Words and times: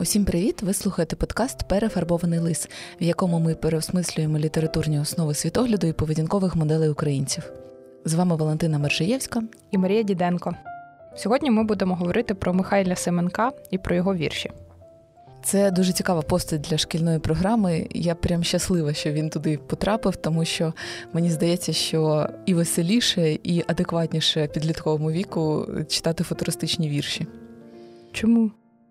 Усім 0.00 0.24
привіт! 0.24 0.62
Ви 0.62 0.74
слухаєте 0.74 1.16
подкаст 1.16 1.68
Перефарбований 1.68 2.38
лис, 2.38 2.68
в 3.00 3.02
якому 3.02 3.38
ми 3.38 3.54
переосмислюємо 3.54 4.38
літературні 4.38 5.00
основи 5.00 5.34
світогляду 5.34 5.86
і 5.86 5.92
поведінкових 5.92 6.56
моделей 6.56 6.88
українців. 6.88 7.52
З 8.04 8.14
вами 8.14 8.36
Валентина 8.36 8.78
Мержиєвська 8.78 9.42
і 9.70 9.78
Марія 9.78 10.02
Діденко. 10.02 10.54
Сьогодні 11.16 11.50
ми 11.50 11.64
будемо 11.64 11.94
говорити 11.94 12.34
про 12.34 12.54
Михайля 12.54 12.96
Семенка 12.96 13.52
і 13.70 13.78
про 13.78 13.96
його 13.96 14.14
вірші. 14.14 14.50
Це 15.42 15.70
дуже 15.70 15.92
цікава 15.92 16.22
постать 16.22 16.60
для 16.60 16.78
шкільної 16.78 17.18
програми. 17.18 17.86
Я 17.90 18.14
прям 18.14 18.44
щаслива, 18.44 18.92
що 18.92 19.12
він 19.12 19.30
туди 19.30 19.58
потрапив, 19.66 20.16
тому 20.16 20.44
що 20.44 20.72
мені 21.12 21.30
здається, 21.30 21.72
що 21.72 22.28
і 22.46 22.54
веселіше, 22.54 23.32
і 23.32 23.64
адекватніше 23.66 24.46
підлітковому 24.46 25.10
віку 25.10 25.66
читати 25.88 26.24
футуристичні 26.24 26.88
вірші. 26.88 27.26
Чому? 28.12 28.50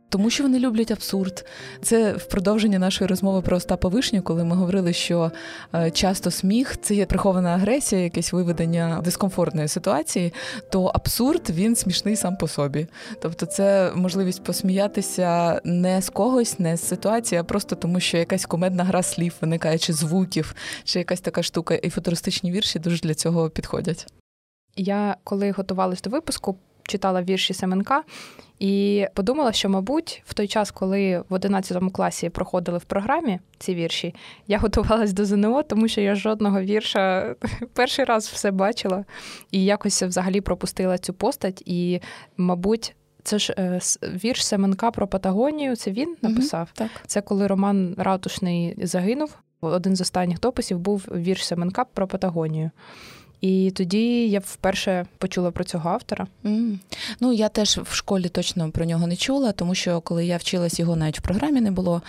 Тому 0.10 0.30
що 0.30 0.44
вони 0.44 0.60
люблять 0.60 0.92
абсурд. 0.92 1.46
Це 1.82 2.14
в 2.14 2.26
продовження 2.26 2.80
нашої 2.80 3.08
розмови 3.08 3.42
про 3.42 3.58
Остапа 3.58 3.88
Вишню, 3.88 4.22
коли 4.22 4.44
ми 4.44 4.56
говорили, 4.56 4.94
що 4.94 5.32
е, 5.74 5.92
часто 5.92 6.32
сміх 6.32 6.82
це 6.82 6.96
є 6.96 7.06
прихована 7.06 7.50
агресія, 7.50 8.02
якесь 8.02 8.34
виведення 8.34 9.02
дискомфортної 9.04 9.68
ситуації, 9.68 10.34
то 10.70 10.84
абсурд 10.84 11.50
він 11.50 11.76
смішний 11.76 12.16
сам 12.16 12.38
по 12.38 12.48
собі. 12.48 12.88
Тобто, 13.22 13.46
це 13.46 13.92
можливість 13.96 14.44
посміятися 14.44 15.62
не 15.64 16.02
з 16.02 16.10
когось, 16.10 16.60
не 16.60 16.78
з 16.78 16.88
ситуації, 16.88 17.42
а 17.42 17.44
просто 17.44 17.76
тому, 17.76 18.00
що 18.00 18.18
якась 18.18 18.46
комедна 18.46 18.84
гра 18.84 19.04
слів 19.04 19.34
виникає, 19.42 19.78
чи 19.78 19.94
звуків, 19.94 20.56
чи 20.84 21.00
якась 21.00 21.22
така 21.22 21.44
штука. 21.44 21.76
І 21.76 21.90
футуристичні 21.90 22.52
вірші 22.52 22.80
дуже 22.80 22.98
для 22.98 23.14
цього 23.14 23.50
підходять. 23.50 24.08
Я 24.76 25.16
коли 25.24 25.52
готувалась 25.52 26.02
до 26.02 26.10
випуску, 26.10 26.56
читала 26.88 27.22
вірші 27.22 27.54
Семенка 27.54 28.04
і 28.60 29.06
подумала, 29.14 29.52
що, 29.52 29.70
мабуть, 29.70 30.24
в 30.26 30.34
той 30.34 30.48
час, 30.48 30.72
коли 30.72 31.24
в 31.30 31.34
11 31.34 31.92
класі 31.94 32.30
проходили 32.30 32.78
в 32.78 32.84
програмі 32.84 33.40
ці 33.58 33.76
вірші, 33.76 34.16
я 34.48 34.58
готувалась 34.58 35.14
до 35.14 35.26
ЗНО, 35.26 35.64
тому 35.64 35.88
що 35.88 36.02
я 36.02 36.16
жодного 36.16 36.62
вірша 36.62 37.36
перший 37.74 38.06
раз 38.06 38.28
все 38.28 38.52
бачила 38.52 39.06
і 39.52 39.66
якось 39.66 40.04
взагалі 40.04 40.42
пропустила 40.42 40.98
цю 40.98 41.14
постать. 41.14 41.64
І, 41.66 42.02
мабуть, 42.38 42.96
це 43.24 43.40
ж 43.40 43.56
е, 43.58 43.80
вірш 44.04 44.46
Семенка 44.46 44.92
про 44.92 45.08
Патагонію. 45.08 45.76
Це 45.76 45.92
він 45.92 46.16
написав. 46.22 46.62
Угу, 46.62 46.72
так. 46.74 46.90
Це 47.08 47.22
коли 47.22 47.48
Роман 47.48 47.96
Ратушний 47.98 48.76
загинув. 48.86 49.38
Один 49.62 49.96
з 49.96 50.02
останніх 50.02 50.40
дописів 50.40 50.80
був 50.80 51.06
вірш 51.16 51.46
Семенка 51.46 51.84
про 51.84 52.08
Патагонію. 52.08 52.72
І 53.42 53.72
тоді 53.72 54.30
я 54.30 54.40
вперше 54.40 55.06
почула 55.18 55.52
про 55.52 55.64
цього 55.64 55.90
автора. 55.90 56.28
Mm. 56.44 56.78
Ну 57.20 57.34
я 57.34 57.50
теж 57.50 57.78
в 57.78 57.94
школі 57.94 58.30
точно 58.30 58.72
про 58.72 58.86
нього 58.86 59.08
не 59.08 59.16
чула, 59.16 59.52
тому 59.52 59.76
що 59.76 60.02
коли 60.02 60.26
я 60.26 60.38
вчилась, 60.38 60.80
його 60.80 60.96
навіть 60.96 61.20
в 61.20 61.22
програмі 61.22 61.62
не 61.62 61.72
було. 61.72 62.02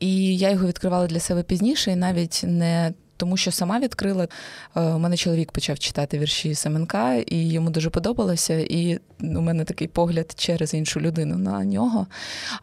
І 0.00 0.38
я 0.38 0.50
його 0.50 0.66
відкривала 0.66 1.06
для 1.06 1.20
себе 1.20 1.42
пізніше, 1.42 1.92
і 1.92 1.96
навіть 1.96 2.40
не 2.46 2.92
тому 3.20 3.36
що 3.36 3.50
сама 3.50 3.80
відкрила. 3.80 4.28
Е, 4.76 4.80
у 4.80 4.98
мене 4.98 5.16
чоловік 5.16 5.52
почав 5.52 5.78
читати 5.78 6.18
вірші 6.18 6.54
Семенка, 6.54 7.14
і 7.14 7.48
йому 7.48 7.70
дуже 7.70 7.90
подобалося. 7.90 8.58
І 8.58 8.98
у 9.20 9.40
мене 9.40 9.64
такий 9.64 9.88
погляд 9.88 10.34
через 10.36 10.74
іншу 10.74 11.00
людину 11.00 11.36
на 11.36 11.64
нього. 11.64 12.06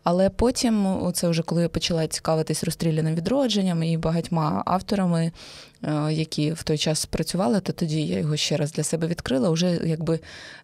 Але 0.04 0.30
потім, 0.30 0.98
це 1.14 1.30
вже 1.30 1.44
коли 1.44 1.62
я 1.62 1.70
почала 1.70 2.08
цікавитись 2.08 2.64
розстріляним 2.64 3.16
відродженням 3.16 3.84
і 3.84 3.98
багатьма 3.98 4.64
авторами, 4.66 5.32
е, 5.84 6.14
які 6.14 6.52
в 6.52 6.64
той 6.64 6.78
час 6.78 7.06
працювали, 7.06 7.60
то 7.60 7.74
тоді 7.74 8.02
я 8.02 8.20
його 8.20 8.38
ще 8.38 8.58
раз 8.58 8.72
для 8.72 8.84
себе 8.84 9.08
відкрила, 9.08 9.50
вже 9.50 9.80
якби 9.86 10.20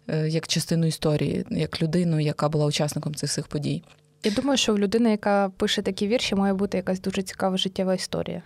е, 0.08 0.28
як 0.28 0.48
частину 0.48 0.86
історії, 0.86 1.46
як 1.50 1.82
людину, 1.82 2.20
яка 2.20 2.48
була 2.48 2.66
учасником 2.66 3.14
цих 3.14 3.30
всіх 3.30 3.46
подій. 3.46 3.82
Я 4.24 4.30
думаю, 4.30 4.56
що 4.56 4.74
в 4.74 4.78
людини, 4.78 5.10
яка 5.10 5.48
пише 5.56 5.82
такі 5.82 6.06
вірші, 6.06 6.34
має 6.34 6.54
бути 6.54 6.76
якась 6.76 7.00
дуже 7.00 7.22
цікава 7.22 7.56
життєва 7.56 7.94
історія. 7.94 8.42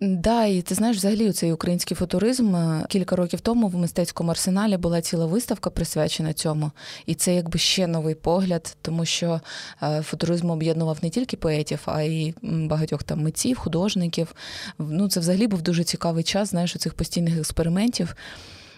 Да, 0.00 0.44
і 0.44 0.62
ти 0.62 0.74
знаєш, 0.74 0.96
взагалі 0.96 1.32
цей 1.32 1.52
український 1.52 1.96
футуризм 1.96 2.56
е, 2.56 2.86
кілька 2.88 3.16
років 3.16 3.40
тому 3.40 3.68
в 3.68 3.76
мистецькому 3.76 4.30
арсеналі 4.30 4.76
була 4.76 5.00
ціла 5.00 5.26
виставка 5.26 5.70
присвячена 5.70 6.32
цьому, 6.32 6.70
і 7.06 7.14
це 7.14 7.34
якби 7.34 7.58
ще 7.58 7.86
новий 7.86 8.14
погляд, 8.14 8.76
тому 8.82 9.04
що 9.04 9.40
е, 9.82 10.02
футуризм 10.02 10.50
об'єднував 10.50 10.98
не 11.02 11.10
тільки 11.10 11.36
поетів, 11.36 11.80
а 11.84 12.02
й 12.02 12.34
багатьох 12.42 13.02
там 13.02 13.20
митців, 13.20 13.58
художників. 13.58 14.34
Ну 14.78 15.08
це 15.08 15.20
взагалі 15.20 15.46
був 15.46 15.62
дуже 15.62 15.84
цікавий 15.84 16.24
час, 16.24 16.50
знаєш, 16.50 16.76
у 16.76 16.78
цих 16.78 16.94
постійних 16.94 17.38
експериментів. 17.38 18.16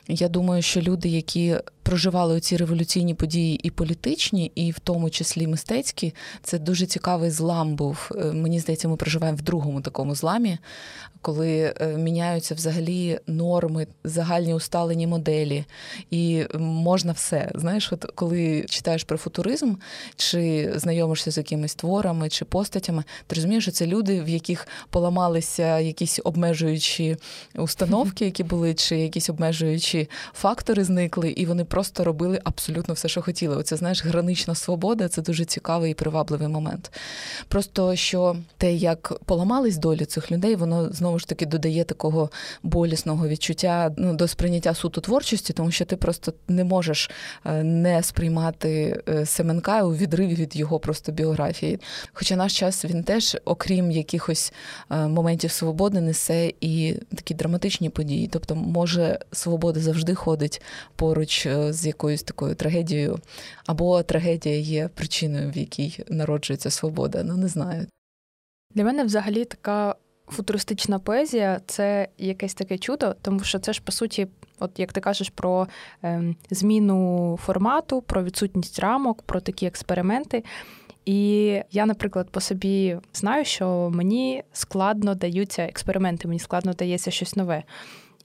Я 0.09 0.29
думаю, 0.29 0.63
що 0.63 0.81
люди, 0.81 1.09
які 1.09 1.57
проживали 1.87 2.41
ці 2.41 2.57
революційні 2.57 3.15
події 3.15 3.57
і 3.63 3.71
політичні, 3.71 4.53
і 4.55 4.71
в 4.71 4.79
тому 4.79 5.11
числі 5.11 5.47
мистецькі, 5.47 6.15
це 6.43 6.59
дуже 6.59 6.87
цікавий 6.87 7.31
злам 7.31 7.75
був. 7.75 8.11
Е, 8.15 8.33
мені 8.33 8.61
здається, 8.61 8.89
ми 8.89 8.97
проживаємо 8.97 9.39
в 9.39 9.43
другому 9.43 9.81
такому 9.81 10.15
зламі, 10.15 10.59
коли 11.21 11.75
е, 11.81 11.97
міняються 11.97 12.55
взагалі 12.55 13.19
норми, 13.27 13.87
загальні 14.05 14.55
усталені 14.55 15.07
моделі, 15.07 15.65
і 16.11 16.45
можна 16.59 17.13
все. 17.13 17.51
Знаєш, 17.55 17.93
от 17.93 18.05
коли 18.15 18.65
читаєш 18.69 19.05
про 19.05 19.19
футуризм, 19.19 19.75
чи 20.17 20.73
знайомишся 20.77 21.31
з 21.31 21.37
якимись 21.37 21.75
творами 21.75 22.29
чи 22.29 22.45
постатями, 22.45 23.05
ти 23.27 23.35
розумієш, 23.35 23.65
що 23.65 23.73
це 23.73 23.87
люди, 23.87 24.23
в 24.23 24.29
яких 24.29 24.69
поламалися 24.91 25.79
якісь 25.79 26.21
обмежуючі 26.25 27.17
установки, 27.55 28.25
які 28.25 28.45
були, 28.45 28.75
чи 28.75 28.99
якісь 28.99 29.31
обмежуючі 29.31 29.96
фактори 30.33 30.85
зникли, 30.85 31.31
і 31.31 31.47
вони 31.47 31.65
просто 31.65 32.05
робили 32.05 32.41
абсолютно 32.45 32.95
все, 32.95 33.09
що 33.09 33.23
хотіли. 33.23 33.57
Оце 33.57 33.77
знаєш, 33.77 34.05
гранична 34.05 34.55
свобода 34.55 35.09
це 35.09 35.23
дуже 35.23 35.45
цікавий 35.45 35.91
і 35.91 35.95
привабливий 35.95 36.49
момент. 36.49 36.93
Просто 37.49 37.97
що 37.97 38.37
те, 38.59 38.75
як 38.75 39.13
поламались 39.25 39.77
долі 39.77 40.05
цих 40.05 40.33
людей, 40.33 40.57
воно 40.57 40.93
знову 40.93 41.19
ж 41.19 41.29
таки 41.29 41.47
додає 41.47 41.85
такого 41.85 42.31
болісного 42.63 43.29
відчуття 43.29 43.95
ну, 43.97 44.15
до 44.15 44.29
сприйняття 44.29 44.75
суто 44.75 45.01
творчості, 45.01 45.53
тому 45.53 45.71
що 45.71 45.85
ти 45.85 45.97
просто 45.97 46.33
не 46.49 46.65
можеш 46.65 47.11
е, 47.45 47.63
не 47.63 48.03
сприймати 48.03 49.03
е, 49.09 49.27
Семенка 49.27 49.83
у 49.83 49.95
відриві 49.95 50.35
від 50.35 50.57
його 50.57 50.79
просто 50.79 51.13
біографії. 51.13 51.79
Хоча 52.13 52.37
наш 52.37 52.59
час 52.59 52.85
він 52.85 53.05
теж, 53.05 53.37
окрім 53.45 53.91
якихось 53.91 54.53
е, 54.91 54.97
моментів 54.97 55.51
свободи, 55.51 56.01
несе 56.01 56.53
і 56.61 56.95
такі 57.15 57.35
драматичні 57.35 57.91
події. 57.91 58.29
Тобто, 58.33 58.55
може, 58.55 59.19
свобода 59.33 59.81
завжди 59.87 60.15
ходить 60.15 60.63
поруч 60.97 61.49
з 61.71 61.87
якоюсь 61.87 62.23
такою 62.23 62.55
трагедією, 62.55 63.19
або 63.67 64.03
трагедія 64.03 64.59
є 64.59 64.89
причиною, 64.89 65.51
в 65.51 65.57
якій 65.57 66.05
народжується 66.09 66.71
свобода. 66.71 67.23
Ну 67.23 67.37
не 67.37 67.49
знаю. 67.49 67.87
Для 68.75 68.85
мене 68.85 69.05
взагалі 69.05 69.45
така 69.45 69.95
футуристична 70.29 70.99
поезія 70.99 71.61
це 71.67 72.09
якесь 72.19 72.55
таке 72.55 72.79
чудо, 72.79 73.15
тому 73.23 73.41
що 73.41 73.59
це 73.59 73.73
ж 73.73 73.83
по 73.85 73.93
суті, 73.93 74.27
от 74.59 74.79
як 74.79 74.93
ти 74.93 75.01
кажеш, 75.01 75.31
про 75.31 75.69
е, 76.05 76.35
зміну 76.51 77.39
формату, 77.43 78.03
про 78.03 78.25
відсутність 78.25 78.79
рамок, 78.79 79.23
про 79.23 79.41
такі 79.41 79.67
експерименти. 79.67 80.45
І 81.05 81.45
я, 81.71 81.87
наприклад, 81.87 82.29
по 82.31 82.41
собі 82.41 82.99
знаю, 83.15 83.45
що 83.45 83.91
мені 83.95 84.43
складно 84.53 85.15
даються 85.15 85.63
експерименти, 85.63 86.29
мені 86.29 86.41
складно 86.41 86.73
дається 86.73 87.11
щось 87.11 87.37
нове. 87.37 87.63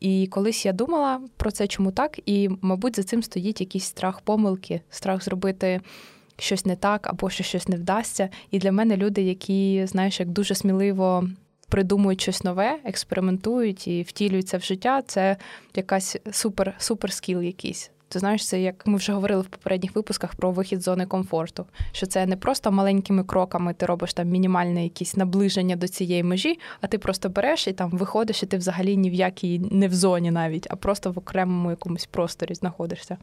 І 0.01 0.28
колись 0.28 0.66
я 0.66 0.73
думала 0.73 1.22
про 1.38 1.51
це, 1.51 1.67
чому 1.67 1.91
так, 1.91 2.19
і, 2.25 2.50
мабуть, 2.62 2.95
за 2.95 3.03
цим 3.03 3.23
стоїть 3.23 3.62
якийсь 3.62 3.85
страх 3.85 4.22
помилки, 4.22 4.81
страх 4.89 5.23
зробити 5.23 5.81
щось 6.38 6.66
не 6.66 6.75
так 6.75 7.07
або 7.07 7.29
що 7.29 7.44
щось 7.44 7.67
не 7.67 7.75
вдасться. 7.75 8.29
І 8.51 8.59
для 8.59 8.72
мене 8.72 8.97
люди, 8.97 9.22
які, 9.22 9.85
знаєш, 9.85 10.19
як 10.19 10.29
дуже 10.29 10.56
сміливо 10.56 11.29
придумують 11.69 12.22
щось 12.22 12.44
нове, 12.44 12.79
експериментують 12.84 13.88
і 13.88 14.03
втілюються 14.03 14.57
в 14.57 14.62
життя, 14.62 15.01
це 15.01 15.38
якась 15.75 16.18
супер 16.31 16.75
супер 16.77 17.13
скіл 17.13 17.42
якийсь. 17.42 17.92
Ти 18.12 18.19
знаєш, 18.19 18.48
це 18.48 18.62
як 18.62 18.88
ми 18.88 18.98
вже 18.98 19.13
говорили 19.13 19.42
в 19.42 19.46
попередніх 19.46 19.96
випусках 19.96 20.36
про 20.36 20.52
вихід 20.52 20.81
з 20.81 20.84
зони 20.84 21.06
комфорту, 21.06 21.66
що 21.92 22.06
це 22.06 22.25
не 22.25 22.36
просто 22.36 22.72
маленькими 22.72 23.24
кроками 23.24 23.74
ти 23.74 23.86
робиш 23.86 24.13
там 24.13 24.28
мінімальне 24.28 24.84
якісь 24.84 25.18
наближення 25.18 25.75
до 25.75 25.88
цієї 25.88 26.24
межі, 26.24 26.60
а 26.81 26.88
ти 26.88 26.98
просто 26.98 27.30
береш 27.30 27.68
і 27.68 27.74
там 27.74 27.90
виходиш, 27.90 28.44
і 28.44 28.46
ти 28.46 28.58
взагалі 28.58 28.98
ні 28.98 29.10
в 29.10 29.13
якій 29.13 29.60
не 29.60 29.88
в 29.88 29.94
зоні 29.94 30.31
навіть, 30.31 30.68
а 30.69 30.75
просто 30.75 31.12
в 31.12 31.18
окремому 31.18 31.69
якомусь 31.69 32.06
просторі 32.06 32.56
знаходишся. 32.56 33.18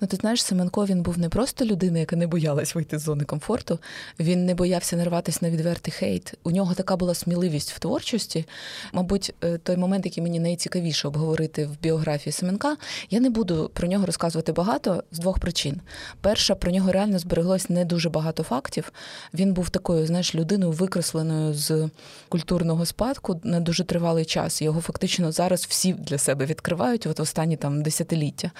Ну, 0.00 0.08
ти 0.08 0.16
знаєш, 0.16 0.42
Семенко 0.42 0.86
він 0.86 1.02
був 1.02 1.18
не 1.18 1.28
просто 1.28 1.64
людина, 1.64 1.98
яка 1.98 2.16
не 2.16 2.26
боялась 2.26 2.74
вийти 2.74 2.98
з 2.98 3.02
зони 3.02 3.24
комфорту. 3.24 3.78
Він 4.20 4.46
не 4.46 4.54
боявся 4.54 4.96
нарватися 4.96 5.38
на 5.42 5.50
відвертий 5.50 5.92
хейт. 5.92 6.34
У 6.44 6.50
нього 6.50 6.74
така 6.74 6.96
була 6.96 7.14
сміливість 7.14 7.72
в 7.72 7.78
творчості. 7.78 8.44
Мабуть, 8.92 9.34
е, 9.44 9.58
той 9.58 9.76
момент, 9.76 10.04
який 10.04 10.22
мені 10.22 10.40
найцікавіше 10.40 11.08
обговорити 11.08 11.66
в 11.66 11.80
біографії 11.82 12.32
Семенка, 12.32 12.76
я 13.10 13.20
не 13.20 13.30
буду 13.30 13.70
про 13.74 13.88
нього 13.88 14.06
розказувати 14.06 14.17
розказувати 14.18 14.52
багато 14.52 15.04
з 15.12 15.18
двох 15.18 15.38
причин. 15.38 15.80
Перша, 16.20 16.54
про 16.54 16.70
нього 16.72 16.92
реально 16.92 17.18
збереглось 17.18 17.70
не 17.70 17.84
дуже 17.84 18.10
багато 18.10 18.42
фактів. 18.42 18.92
Він 19.34 19.52
був 19.52 19.70
такою, 19.70 20.06
знаєш, 20.06 20.34
людиною 20.34 20.72
викресленою 20.72 21.54
з 21.54 21.88
культурного 22.28 22.86
спадку 22.86 23.40
на 23.44 23.60
дуже 23.60 23.84
тривалий 23.84 24.24
час. 24.24 24.62
Його 24.62 24.80
фактично 24.80 25.32
зараз 25.32 25.66
всі 25.68 25.92
для 25.92 26.18
себе 26.18 26.46
відкривають 26.46 27.06
от 27.06 27.20
останні 27.20 27.56
там 27.56 27.82
десятиліття. 27.82 28.50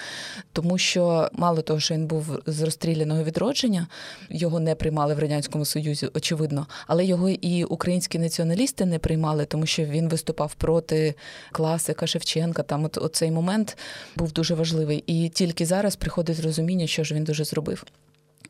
Тому 0.52 0.78
що 0.78 1.28
мало 1.32 1.62
того, 1.62 1.81
що 1.81 1.94
він 1.94 2.06
був 2.06 2.38
з 2.46 2.62
розстріляного 2.62 3.25
відродження, 3.25 3.87
його 4.31 4.61
не 4.61 4.75
приймали 4.75 5.14
в 5.14 5.19
радянському 5.19 5.64
союзі, 5.64 6.08
очевидно, 6.14 6.66
але 6.87 7.04
його 7.04 7.28
і 7.28 7.64
українські 7.64 8.19
націоналісти 8.19 8.84
не 8.84 8.99
приймали, 8.99 9.44
тому 9.44 9.66
що 9.66 9.84
він 9.84 10.08
виступав 10.08 10.54
проти 10.54 11.14
класика 11.52 12.06
Шевченка. 12.06 12.62
Там 12.62 12.84
от, 12.84 12.99
от 12.99 13.16
цей 13.16 13.31
момент 13.31 13.78
був 14.16 14.32
дуже 14.32 14.54
важливий. 14.54 15.04
І 15.06 15.28
тільки 15.49 15.67
зараз 15.67 15.97
приходить 15.97 16.41
розуміння, 16.41 16.87
що 16.87 17.05
ж 17.05 17.15
він 17.15 17.25
дуже 17.25 17.45
зробив. 17.45 17.85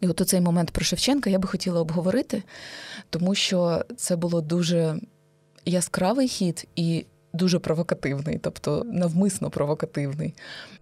І 0.00 0.08
от 0.08 0.22
цей 0.26 0.40
момент 0.40 0.70
про 0.70 0.84
Шевченка 0.84 1.30
я 1.30 1.38
би 1.38 1.48
хотіла 1.48 1.80
обговорити, 1.80 2.42
тому 3.10 3.34
що 3.34 3.84
це 3.96 4.16
було 4.16 4.40
дуже 4.40 5.00
яскравий 5.64 6.28
хід 6.28 6.68
і 6.76 7.04
дуже 7.32 7.58
провокативний, 7.58 8.38
тобто 8.42 8.84
навмисно 8.92 9.50
провокативний. 9.50 10.34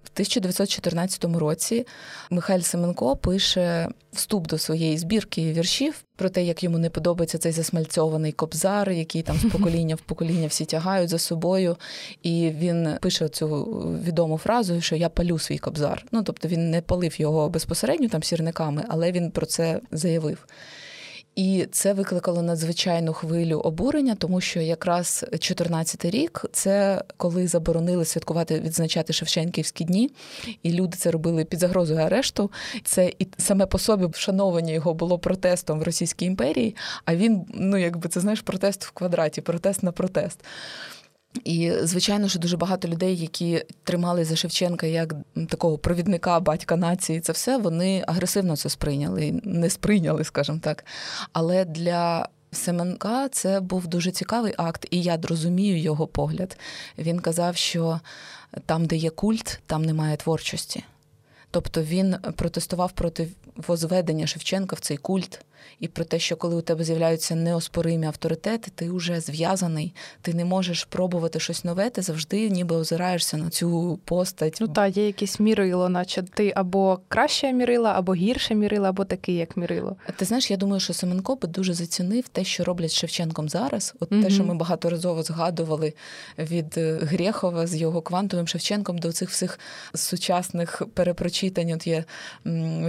В 0.05 0.11
1914 0.15 1.25
році 1.25 1.87
Михайль 2.31 2.61
Семенко 2.61 3.17
пише 3.17 3.89
вступ 4.13 4.47
до 4.47 4.59
своєї 4.59 4.99
збірки 4.99 5.53
віршів 5.53 6.05
про 6.17 6.29
те, 6.29 6.45
як 6.45 6.65
йому 6.65 6.79
не 6.79 6.91
подобається 6.91 7.39
цей 7.39 7.53
засмальцьований 7.53 8.33
кобзар, 8.33 8.91
який 8.91 9.23
там 9.23 9.37
з 9.37 9.45
покоління 9.53 9.95
в 9.95 10.01
покоління 10.01 10.47
всі 10.47 10.65
тягають 10.65 11.09
за 11.11 11.19
собою. 11.19 11.77
І 12.23 12.51
він 12.51 12.89
пише 13.01 13.29
цю 13.29 13.65
відому 14.05 14.39
фразу, 14.39 14.81
що 14.81 14.97
я 14.97 15.09
палю 15.09 15.39
свій 15.39 15.59
кобзар. 15.59 16.05
Ну 16.13 16.23
тобто 16.23 16.49
він 16.49 16.71
не 16.71 16.81
палив 16.81 17.21
його 17.21 17.49
безпосередньо 17.49 18.09
там 18.09 18.23
сірниками, 18.23 18.85
але 18.89 19.13
він 19.13 19.31
про 19.31 19.47
це 19.47 19.81
заявив. 19.93 20.47
І 21.37 21.67
це 21.73 21.93
викликало 21.93 22.43
надзвичайну 22.43 23.13
хвилю 23.13 23.59
обурення, 23.59 24.15
тому 24.15 24.41
що 24.41 24.61
якраз 24.61 25.25
14-й 25.33 26.11
рік 26.11 26.45
це 26.53 27.05
коли 27.17 27.47
заборонили 27.47 28.05
святкувати 28.05 28.61
відзначати 28.61 29.13
Шевченківські 29.13 29.85
дні, 29.85 30.11
і 30.63 30.73
люди 30.73 30.97
це 30.97 31.11
робили 31.11 31.45
під 31.45 31.61
загрозою 31.61 32.01
арешту. 32.01 32.51
Це 32.85 33.13
і 33.19 33.29
саме 33.39 33.67
по 33.67 33.79
собі 33.79 34.07
вшановування 34.07 34.73
його 34.73 34.95
було 34.95 35.19
протестом 35.19 35.81
в 35.81 35.83
Російській 35.83 36.25
імперії. 36.25 36.77
А 37.05 37.17
він, 37.17 37.47
ну 37.55 37.77
якби 37.77 38.09
це 38.09 38.21
знаєш, 38.21 38.41
протест 38.41 38.85
в 38.85 38.91
квадраті, 38.91 39.41
протест 39.41 39.83
на 39.83 39.93
протест. 39.93 40.45
І, 41.45 41.73
звичайно, 41.83 42.29
що 42.29 42.39
дуже 42.39 42.57
багато 42.57 42.89
людей, 42.89 43.17
які 43.17 43.65
тримали 43.85 44.25
за 44.25 44.37
Шевченка 44.37 44.87
як 44.87 45.15
такого 45.49 45.79
провідника 45.79 46.41
батька 46.41 46.77
нації, 46.77 47.21
це 47.21 47.33
все 47.33 47.57
вони 47.57 48.05
агресивно 48.07 48.57
це 48.57 48.69
сприйняли, 48.69 49.41
не 49.45 49.71
сприйняли, 49.71 50.25
скажімо 50.25 50.59
так. 50.63 50.85
Але 51.33 51.65
для 51.65 52.29
Семенка 52.53 53.29
це 53.29 53.61
був 53.61 53.87
дуже 53.87 54.11
цікавий 54.11 54.55
акт, 54.57 54.87
і 54.91 55.03
я 55.03 55.19
розумію 55.23 55.79
його 55.79 56.07
погляд. 56.07 56.59
Він 56.99 57.21
казав, 57.21 57.57
що 57.57 58.01
там, 58.67 58.87
де 58.87 58.97
є 58.97 59.11
культ, 59.11 59.61
там 59.67 59.85
немає 59.85 60.17
творчості. 60.17 60.85
Тобто 61.51 61.83
він 61.83 62.17
протестував 62.37 62.93
проти 62.93 63.29
возведення 63.57 64.27
Шевченка 64.27 64.77
в 64.77 64.81
цей 64.81 64.97
культ 64.97 65.41
і 65.81 65.89
про 65.89 66.05
те, 66.05 66.19
що 66.19 66.37
коли 66.37 66.57
у 66.57 66.61
тебе 66.61 66.85
з'являються 66.85 67.35
неоспоримі 67.35 68.07
авторитети, 68.07 68.71
ти 68.75 68.91
вже 68.91 69.21
зв'язаний, 69.21 69.95
ти 70.23 70.35
не 70.35 70.45
можеш 70.45 70.85
пробувати 70.85 71.41
щось 71.41 71.65
нове, 71.65 71.91
ти 71.91 72.03
завжди 72.03 72.51
ніби 72.51 72.77
озираєшся 72.77 73.37
на 73.37 73.51
цю 73.51 73.99
постать. 74.05 74.59
Ну 74.61 74.69
так, 74.69 74.97
є 74.97 75.07
якесь 75.07 75.41
мірило, 75.41 75.89
наче 75.89 76.23
ти 76.23 76.53
або 76.57 77.01
краще 77.09 77.53
мірила, 77.53 77.93
або 77.97 78.15
гірше 78.15 78.55
мірила, 78.55 78.89
або 78.89 79.05
такий, 79.05 79.35
як 79.35 79.57
мірило. 79.57 79.97
Ти 80.17 80.25
знаєш, 80.25 80.51
я 80.51 80.57
думаю, 80.57 80.81
що 80.81 80.93
Семенко 80.93 81.37
би 81.37 81.49
дуже 81.49 81.75
зацінив 81.75 82.29
те, 82.29 82.45
що 82.45 82.65
роблять 82.65 82.91
з 82.91 82.95
Шевченком 82.95 83.49
зараз. 83.49 83.95
От 84.01 84.13
mm 84.13 84.23
те, 84.23 84.31
що 84.31 84.45
ми 84.45 84.55
багаторазово 84.55 85.23
згадували 85.23 85.93
від 86.39 86.75
е, 86.79 86.99
Грєхова 87.03 87.67
з 87.67 87.77
його 87.77 88.03
квантовим 88.03 88.49
Шевченком 88.49 88.99
до 88.99 89.13
цих 89.13 89.31
всіх 89.31 89.59
сучасних 89.95 90.83
перепрочитань. 90.95 91.73
От 91.73 91.87
є 91.87 92.05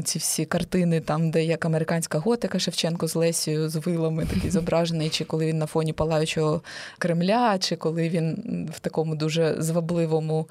ці 0.04 0.20
всі 0.20 0.46
картини, 0.46 1.02
там, 1.02 1.32
де 1.32 1.46
як 1.46 1.66
американська 1.66 2.20
готика. 2.20 2.60
Шевченко 2.68 3.08
з 3.08 3.16
Лесією 3.16 3.70
з 3.70 3.76
вилами 3.76 4.26
такий 4.26 4.52
зображений, 4.52 5.10
чи 5.10 5.26
коли 5.26 5.46
він 5.46 5.58
на 5.58 5.66
фоні 5.66 5.94
палаючого 5.94 6.62
Кремля, 6.98 7.60
чи 7.60 7.76
коли 7.76 8.10
він 8.10 8.70
в 8.74 8.80
такому 8.80 9.16
дуже 9.16 9.56
звабливому 9.62 10.50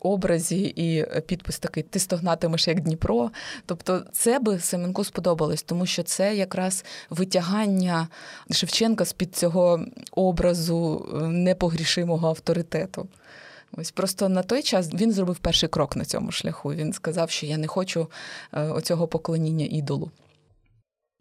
образі, 0.00 0.72
і 0.76 1.06
підпис 1.26 1.58
такий 1.58 1.82
Ти 1.82 1.98
стогнатимеш 1.98 2.68
як 2.68 2.80
Дніпро. 2.80 3.30
Тобто, 3.66 4.02
це 4.12 4.38
би 4.38 4.58
Семенку 4.58 5.04
сподобалось, 5.04 5.62
тому 5.62 5.86
що 5.86 6.02
це 6.02 6.36
якраз 6.36 6.84
витягання 7.10 8.08
Шевченка 8.50 9.04
з 9.04 9.12
під 9.12 9.36
цього 9.36 9.84
образу 10.12 11.08
непогрішимого 11.22 12.28
авторитету. 12.28 13.08
Ось 13.76 13.90
просто 13.90 14.28
на 14.28 14.42
той 14.42 14.62
час 14.62 14.94
він 14.94 15.12
зробив 15.12 15.38
перший 15.38 15.68
крок 15.68 15.96
на 15.96 16.04
цьому 16.04 16.32
шляху. 16.32 16.74
Він 16.74 16.92
сказав, 16.92 17.30
що 17.30 17.46
я 17.46 17.56
не 17.56 17.66
хочу 17.66 18.08
е, 18.52 18.62
оцього 18.62 19.08
поклоніння 19.08 19.66
ідолу. 19.70 20.10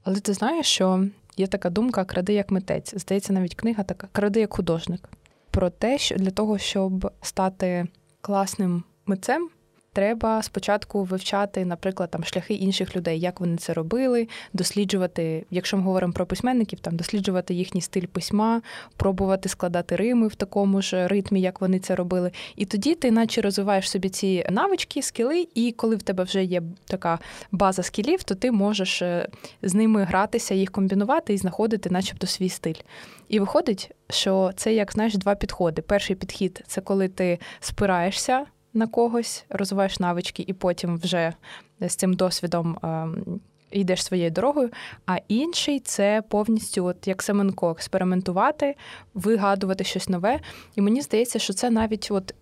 Але 0.04 0.20
ти 0.20 0.34
знаєш, 0.34 0.66
що 0.66 1.06
є 1.38 1.48
така 1.48 1.70
думка 1.70 2.06
кради 2.06 2.34
як 2.34 2.52
митець. 2.52 2.94
Здається, 2.98 3.34
навіть 3.34 3.56
книга 3.56 3.84
така 3.84 4.08
кради 4.12 4.40
як 4.40 4.54
художник. 4.54 5.10
Про 5.52 5.70
те, 5.70 5.98
що 5.98 6.16
для 6.16 6.32
того, 6.32 6.58
щоб 6.58 7.12
стати 7.22 7.88
класним 8.22 8.84
митцем, 9.06 9.50
треба 9.94 10.44
спочатку 10.44 11.04
вивчати, 11.04 11.66
наприклад, 11.66 12.12
там 12.12 12.24
шляхи 12.24 12.54
інших 12.54 12.96
людей, 12.96 13.20
як 13.20 13.40
вони 13.40 13.58
це 13.58 13.74
робили, 13.74 14.28
досліджувати, 14.54 15.46
якщо 15.52 15.78
ми 15.78 15.84
говоримо 15.84 16.14
про 16.14 16.26
письменників, 16.26 16.80
там 16.80 16.96
досліджувати 16.96 17.54
їхній 17.54 17.82
стиль 17.82 18.06
письма, 18.06 18.62
пробувати 18.98 19.50
складати 19.50 19.96
рими 19.96 20.28
в 20.28 20.36
такому 20.36 20.82
ж 20.82 21.08
ритмі, 21.08 21.42
як 21.42 21.62
вони 21.62 21.80
це 21.80 21.96
робили. 21.96 22.32
І 22.56 22.66
тоді 22.66 22.96
ти, 22.96 23.12
наче 23.12 23.42
розвиваєш 23.42 23.90
собі 23.90 24.10
ці 24.10 24.46
навички, 24.50 25.02
скіли, 25.02 25.48
і 25.56 25.72
коли 25.72 25.96
в 25.96 26.02
тебе 26.02 26.24
вже 26.24 26.44
є 26.44 26.62
така 26.86 27.20
база 27.52 27.84
скілів, 27.84 28.24
то 28.24 28.36
ти 28.36 28.52
можеш 28.52 29.02
е, 29.02 29.28
з 29.62 29.74
ними 29.74 30.04
гратися, 30.04 30.54
їх 30.54 30.72
комбінувати 30.72 31.34
і 31.34 31.38
знаходити, 31.38 31.90
начебто, 31.90 32.28
свій 32.28 32.50
стиль. 32.50 32.82
І 33.30 33.40
виходить, 33.40 33.92
що 34.10 34.52
це 34.56 34.74
як 34.74 34.92
знаєш 34.92 35.16
два 35.16 35.36
підходи. 35.36 35.82
Перший 35.82 36.16
підхід 36.16 36.64
це 36.68 36.82
коли 36.82 37.08
ти 37.08 37.40
спираєшся 37.60 38.46
на 38.74 38.88
когось, 38.88 39.46
розвиваєш 39.50 40.00
навички, 40.00 40.44
і 40.48 40.54
потім 40.54 40.98
вже 40.98 41.34
з 41.82 41.96
цим 41.96 42.14
досвідом. 42.14 42.78
Ем, 42.84 43.40
йдеш 43.72 44.04
своєю 44.04 44.32
дорогою, 44.32 44.70
а 45.06 45.18
інший 45.28 45.80
це 45.80 46.24
повністю, 46.30 46.86
от 46.86 47.08
як 47.08 47.24
Семенко, 47.24 47.72
експериментувати, 47.72 48.76
вигадувати 49.14 49.84
щось 49.84 50.10
нове. 50.10 50.40
І 50.76 50.82
мені 50.82 51.02
здається, 51.02 51.40
що 51.40 51.54
це 51.54 51.70
навіть 51.70 52.08
от 52.12 52.36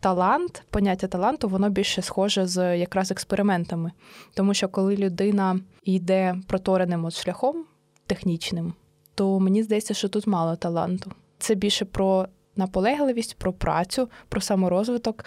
талант, 0.00 0.62
поняття 0.70 1.06
таланту, 1.06 1.48
воно 1.48 1.70
більше 1.70 2.02
схоже 2.02 2.46
з 2.46 2.78
якраз 2.78 3.10
експериментами. 3.10 3.92
Тому 4.34 4.54
що 4.54 4.68
коли 4.68 4.96
людина 4.96 5.60
йде 5.82 6.36
протореним 6.46 7.04
от 7.04 7.14
шляхом 7.14 7.64
технічним, 8.06 8.74
то 9.14 9.40
мені 9.40 9.62
здається, 9.62 9.94
що 9.94 10.08
тут 10.08 10.26
мало 10.26 10.56
таланту. 10.56 11.12
Це 11.38 11.54
більше 11.54 11.84
про 11.84 12.28
наполегливість, 12.56 13.38
про 13.38 13.52
працю, 13.52 14.10
про 14.28 14.40
саморозвиток, 14.40 15.24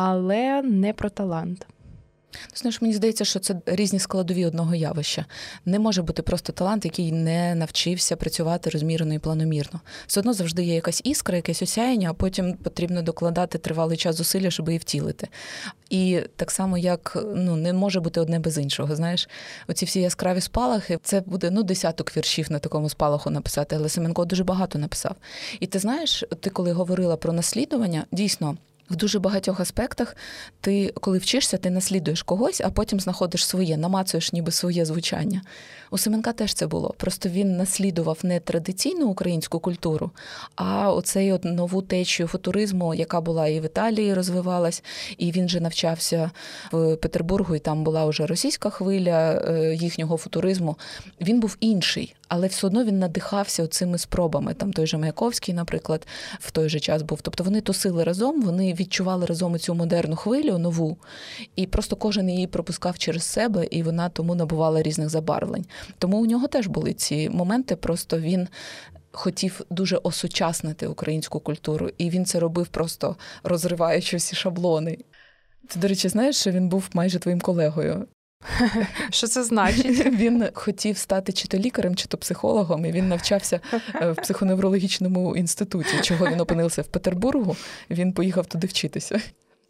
але 0.00 0.62
не 0.62 0.92
про 0.92 1.10
талант. 1.10 1.66
Знаєш, 2.54 2.82
мені 2.82 2.94
здається, 2.94 3.24
що 3.24 3.38
це 3.38 3.60
різні 3.66 3.98
складові 3.98 4.46
одного 4.46 4.74
явища. 4.74 5.24
Не 5.64 5.78
може 5.78 6.02
бути 6.02 6.22
просто 6.22 6.52
талант, 6.52 6.84
який 6.84 7.12
не 7.12 7.54
навчився 7.54 8.16
працювати 8.16 8.70
розмірено 8.70 9.14
і 9.14 9.18
планомірно. 9.18 9.80
Все 10.06 10.20
одно 10.20 10.32
завжди 10.32 10.64
є 10.64 10.74
якась 10.74 11.00
іскра, 11.04 11.36
якесь 11.36 11.62
осяяння, 11.62 12.10
а 12.10 12.14
потім 12.14 12.56
потрібно 12.56 13.02
докладати 13.02 13.58
тривалий 13.58 13.96
час 13.96 14.16
зусилля, 14.16 14.50
щоб 14.50 14.68
її 14.68 14.78
втілити. 14.78 15.28
І 15.90 16.20
так 16.36 16.50
само, 16.50 16.78
як 16.78 17.24
ну 17.36 17.56
не 17.56 17.72
може 17.72 18.00
бути 18.00 18.20
одне 18.20 18.38
без 18.38 18.58
іншого. 18.58 18.96
Знаєш, 18.96 19.28
оці 19.68 19.84
всі 19.84 20.00
яскраві 20.00 20.40
спалахи, 20.40 20.98
це 21.02 21.20
буде 21.20 21.50
ну 21.50 21.62
десяток 21.62 22.16
віршів 22.16 22.52
на 22.52 22.58
такому 22.58 22.88
спалаху 22.88 23.30
написати, 23.30 23.76
але 23.76 23.88
Семенко 23.88 24.24
дуже 24.24 24.44
багато 24.44 24.78
написав. 24.78 25.16
І 25.60 25.66
ти 25.66 25.78
знаєш, 25.78 26.24
ти 26.40 26.50
коли 26.50 26.72
говорила 26.72 27.16
про 27.16 27.32
наслідування, 27.32 28.04
дійсно. 28.12 28.56
В 28.90 28.96
дуже 28.96 29.18
багатьох 29.18 29.60
аспектах 29.60 30.16
ти, 30.60 30.92
коли 31.00 31.18
вчишся, 31.18 31.56
ти 31.56 31.70
наслідуєш 31.70 32.22
когось, 32.22 32.60
а 32.60 32.70
потім 32.70 33.00
знаходиш 33.00 33.46
своє, 33.46 33.76
намацуєш 33.76 34.32
ніби 34.32 34.52
своє 34.52 34.84
звучання. 34.84 35.42
У 35.90 35.98
Семенка 35.98 36.32
теж 36.32 36.54
це 36.54 36.66
було. 36.66 36.94
Просто 36.96 37.28
він 37.28 37.56
наслідував 37.56 38.18
не 38.22 38.40
традиційну 38.40 39.08
українську 39.08 39.60
культуру, 39.60 40.10
а 40.56 40.92
оцей 40.92 41.32
от 41.32 41.44
нову 41.44 41.82
течію 41.82 42.26
футуризму, 42.26 42.94
яка 42.94 43.20
була 43.20 43.48
і 43.48 43.60
в 43.60 43.64
Італії 43.64 44.14
розвивалась, 44.14 44.82
і 45.18 45.32
він 45.32 45.48
же 45.48 45.60
навчався 45.60 46.30
в 46.72 46.96
Петербургу, 46.96 47.56
і 47.56 47.58
там 47.58 47.84
була 47.84 48.06
вже 48.06 48.26
російська 48.26 48.70
хвиля 48.70 49.32
е, 49.32 49.74
їхнього 49.74 50.16
футуризму. 50.16 50.78
Він 51.20 51.40
був 51.40 51.56
інший, 51.60 52.14
але 52.28 52.46
все 52.46 52.66
одно 52.66 52.84
він 52.84 52.98
надихався 52.98 53.66
цими 53.66 53.98
спробами. 53.98 54.54
Там 54.54 54.72
той 54.72 54.86
же 54.86 54.98
Маяковський, 54.98 55.54
наприклад, 55.54 56.06
в 56.40 56.50
той 56.50 56.68
же 56.68 56.80
час 56.80 57.02
був. 57.02 57.20
Тобто 57.22 57.44
вони 57.44 57.60
тусили 57.60 58.04
разом, 58.04 58.42
вони 58.42 58.74
відчували 58.80 59.26
разом 59.26 59.58
цю 59.58 59.74
модерну 59.74 60.16
хвилю 60.16 60.58
нову, 60.58 60.98
і 61.56 61.66
просто 61.66 61.96
кожен 61.96 62.30
її 62.30 62.46
пропускав 62.46 62.98
через 62.98 63.22
себе, 63.22 63.66
і 63.70 63.82
вона 63.82 64.08
тому 64.08 64.34
набувала 64.34 64.82
різних 64.82 65.08
забарвлень. 65.08 65.66
Тому 65.98 66.18
у 66.18 66.26
нього 66.26 66.46
теж 66.46 66.66
були 66.66 66.92
ці 66.92 67.30
моменти. 67.30 67.76
Просто 67.76 68.18
він. 68.18 68.48
Хотів 69.12 69.60
дуже 69.70 69.96
осучаснити 69.96 70.86
українську 70.86 71.40
культуру, 71.40 71.90
і 71.98 72.10
він 72.10 72.24
це 72.24 72.40
робив 72.40 72.68
просто 72.68 73.16
розриваючи 73.42 74.16
всі 74.16 74.36
шаблони. 74.36 74.98
Ти, 75.68 75.78
до 75.78 75.88
речі, 75.88 76.08
знаєш, 76.08 76.36
що 76.36 76.50
він 76.50 76.68
був 76.68 76.88
майже 76.92 77.18
твоїм 77.18 77.40
колегою. 77.40 78.06
Що 79.10 79.26
це 79.26 79.44
значить? 79.44 80.06
Він 80.06 80.48
хотів 80.54 80.98
стати 80.98 81.32
чи 81.32 81.48
то 81.48 81.58
лікарем, 81.58 81.96
чи 81.96 82.08
то 82.08 82.18
психологом, 82.18 82.86
і 82.86 82.92
він 82.92 83.08
навчався 83.08 83.60
е, 83.94 84.10
в 84.10 84.16
психоневрологічному 84.16 85.36
інституті. 85.36 86.00
Чого 86.02 86.28
він 86.28 86.40
опинився 86.40 86.82
в 86.82 86.86
Петербургу? 86.86 87.56
Він 87.90 88.12
поїхав 88.12 88.46
туди 88.46 88.66
вчитися. 88.66 89.20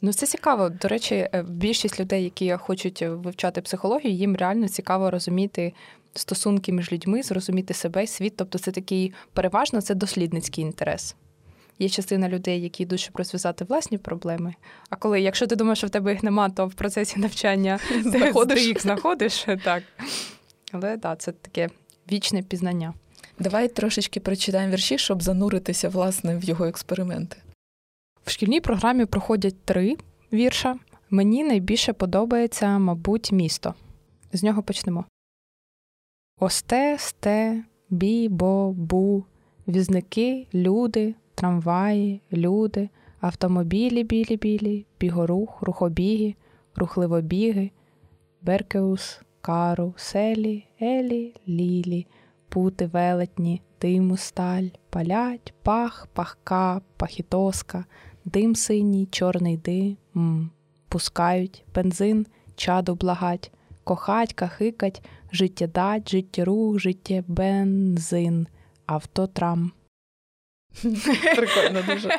Ну, 0.02 0.12
це 0.12 0.26
цікаво. 0.26 0.68
До 0.68 0.88
речі, 0.88 1.14
е, 1.14 1.44
більшість 1.48 2.00
людей, 2.00 2.25
які 2.25 2.52
хочуть 2.52 3.02
вивчати 3.02 3.60
психологію, 3.60 4.14
їм 4.14 4.37
реально 4.37 4.68
цікаво 4.68 5.10
розуміти 5.10 5.72
стосунки 6.14 6.72
між 6.72 6.92
людьми, 6.92 7.22
зрозуміти 7.22 7.75
себе, 7.75 8.06
світ. 8.06 8.37
Тобто, 8.37 8.58
це 8.58 8.70
такий 8.70 9.12
переважно 9.32 9.80
це 9.80 9.94
дослідницький 9.94 10.64
інтерес. 10.64 11.16
Є 11.78 11.88
частина 11.88 12.28
людей, 12.28 12.62
які 12.62 12.82
йдуть, 12.82 13.00
щоб 13.00 13.16
розв'язати 13.16 13.64
власні 13.64 13.99
проблеми. 13.99 14.54
А 14.90 14.97
коли, 14.97 15.20
якщо 15.20 15.47
ти 15.47 15.56
думаєш, 15.56 15.78
що 15.78 15.87
в 15.87 15.90
тебе 15.90 16.12
їх 16.12 16.23
нема, 16.23 16.50
то 16.50 16.66
в 16.66 16.75
процесі 16.75 17.20
навчання 17.20 17.78
знаходиш. 18.02 18.58
ти 18.58 18.64
їх 18.64 18.82
знаходиш. 18.82 19.47
так. 19.64 19.82
Але 20.73 20.99
так, 20.99 21.20
це 21.20 21.32
таке 21.32 21.68
вічне 22.12 22.42
пізнання. 22.42 22.94
Давай 23.38 23.68
трошечки 23.68 24.20
прочитаємо 24.20 24.73
вірші, 24.73 24.99
щоб 24.99 25.23
зануритися 25.23 25.88
власне 25.88 26.38
в 26.38 26.44
його 26.44 26.64
експерименти. 26.64 27.37
В 28.25 28.30
шкільній 28.30 28.61
програмі 28.61 29.04
проходять 29.04 29.64
три 29.64 29.97
вірша. 30.32 30.78
Мені 31.11 31.44
найбільше 31.44 31.92
подобається, 31.92 32.78
мабуть, 32.78 33.32
місто. 33.32 33.75
З 34.32 34.42
нього 34.42 34.62
почнемо. 34.62 35.04
Осте, 36.40 36.97
сте, 36.99 37.64
бі, 37.90 38.28
бо, 38.28 38.73
бу, 38.73 39.25
візники, 39.68 40.47
люди, 40.54 41.14
трамваї, 41.38 42.21
люди, 42.33 42.88
автомобілі 43.21 44.04
білі 44.04 44.37
білі, 44.37 44.87
бігорух, 45.00 45.62
рухобіги, 45.62 46.35
рухливобіги, 46.76 47.71
беркеус, 48.42 49.21
кару, 49.40 49.95
селі, 49.97 50.66
елі, 50.83 51.35
лілі, 51.49 52.07
пути 52.49 52.87
велетні, 52.87 53.62
диму 53.80 54.16
сталь, 54.16 54.68
палять, 54.90 55.54
пах, 55.62 56.09
пахка, 56.12 56.80
пахітоска, 56.97 57.85
дим 58.25 58.54
синій, 58.54 59.07
чорний 59.07 59.57
дим, 59.57 59.97
пускають, 60.88 61.64
бензин, 61.75 62.26
чаду 62.57 62.95
благать, 62.95 63.52
кохать, 63.85 64.33
кахикать, 64.33 65.02
життєдать, 65.33 66.11
життєрух, 66.11 66.78
життє 66.78 67.25
бензин, 67.28 68.47
автотрам. 68.87 69.73
Прикольно 71.37 71.82
дуже. 71.88 72.18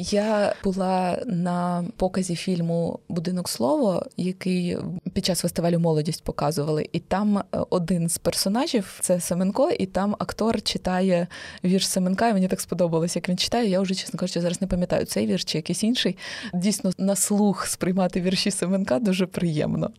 Я 0.00 0.54
була 0.64 1.22
на 1.26 1.84
показі 1.96 2.36
фільму 2.36 3.00
Будинок 3.08 3.48
слово, 3.48 4.06
який 4.16 4.78
під 5.12 5.24
час 5.24 5.40
фестивалю 5.40 5.78
молодість 5.78 6.24
показували, 6.24 6.88
і 6.92 7.00
там 7.00 7.38
е, 7.38 7.42
один 7.70 8.08
з 8.08 8.18
персонажів 8.18 8.98
це 9.00 9.20
Семенко, 9.20 9.70
і 9.70 9.86
там 9.86 10.16
актор 10.18 10.62
читає 10.62 11.26
вірш 11.64 11.88
Семенка. 11.88 12.28
і 12.28 12.32
Мені 12.32 12.48
так 12.48 12.60
сподобалось, 12.60 13.16
як 13.16 13.28
він 13.28 13.38
читає. 13.38 13.70
Я 13.70 13.80
вже, 13.80 13.94
чесно 13.94 14.18
кажучи, 14.18 14.40
зараз 14.40 14.60
не 14.60 14.66
пам'ятаю 14.66 15.04
цей 15.04 15.26
вірш 15.26 15.44
чи 15.44 15.58
якийсь 15.58 15.82
інший. 15.82 16.16
Дійсно, 16.54 16.90
на 16.98 17.16
слух 17.16 17.66
сприймати 17.66 18.20
вірші 18.20 18.50
Семенка 18.50 18.98
дуже 18.98 19.26
приємно. 19.26 19.90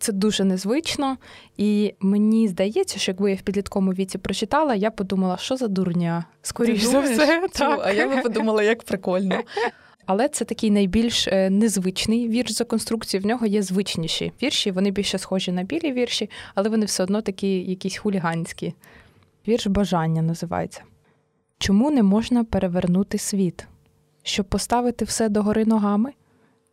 Це 0.00 0.12
дуже 0.12 0.44
незвично, 0.44 1.16
і 1.56 1.94
мені 2.00 2.48
здається, 2.48 2.98
що 2.98 3.12
якби 3.12 3.30
я 3.30 3.36
в 3.36 3.40
підлітковому 3.40 3.92
віці 3.92 4.18
прочитала, 4.18 4.74
я 4.74 4.90
подумала, 4.90 5.36
що 5.36 5.56
за 5.56 5.68
дурня. 5.68 6.24
Скоріше 6.42 6.86
за 6.86 7.00
все. 7.00 7.48
Так. 7.52 7.80
А 7.84 7.92
я 7.92 8.08
би 8.08 8.22
подумала, 8.22 8.62
як 8.62 8.82
прикольно. 8.82 9.40
Але 10.06 10.28
це 10.28 10.44
такий 10.44 10.70
найбільш 10.70 11.28
е, 11.28 11.50
незвичний 11.50 12.28
вірш 12.28 12.52
за 12.52 12.64
конструкцією. 12.64 13.24
В 13.24 13.26
нього 13.26 13.46
є 13.46 13.62
звичніші 13.62 14.32
вірші. 14.42 14.70
Вони 14.70 14.90
більше 14.90 15.18
схожі 15.18 15.52
на 15.52 15.62
білі 15.62 15.92
вірші, 15.92 16.30
але 16.54 16.68
вони 16.68 16.86
все 16.86 17.02
одно 17.02 17.22
такі 17.22 17.58
якісь 17.58 17.96
хуліганські. 17.96 18.74
Вірш 19.48 19.66
бажання 19.66 20.22
називається. 20.22 20.82
Чому 21.58 21.90
не 21.90 22.02
можна 22.02 22.44
перевернути 22.44 23.18
світ? 23.18 23.66
Щоб 24.22 24.46
поставити 24.46 25.04
все 25.04 25.28
догори 25.28 25.64
ногами? 25.64 26.12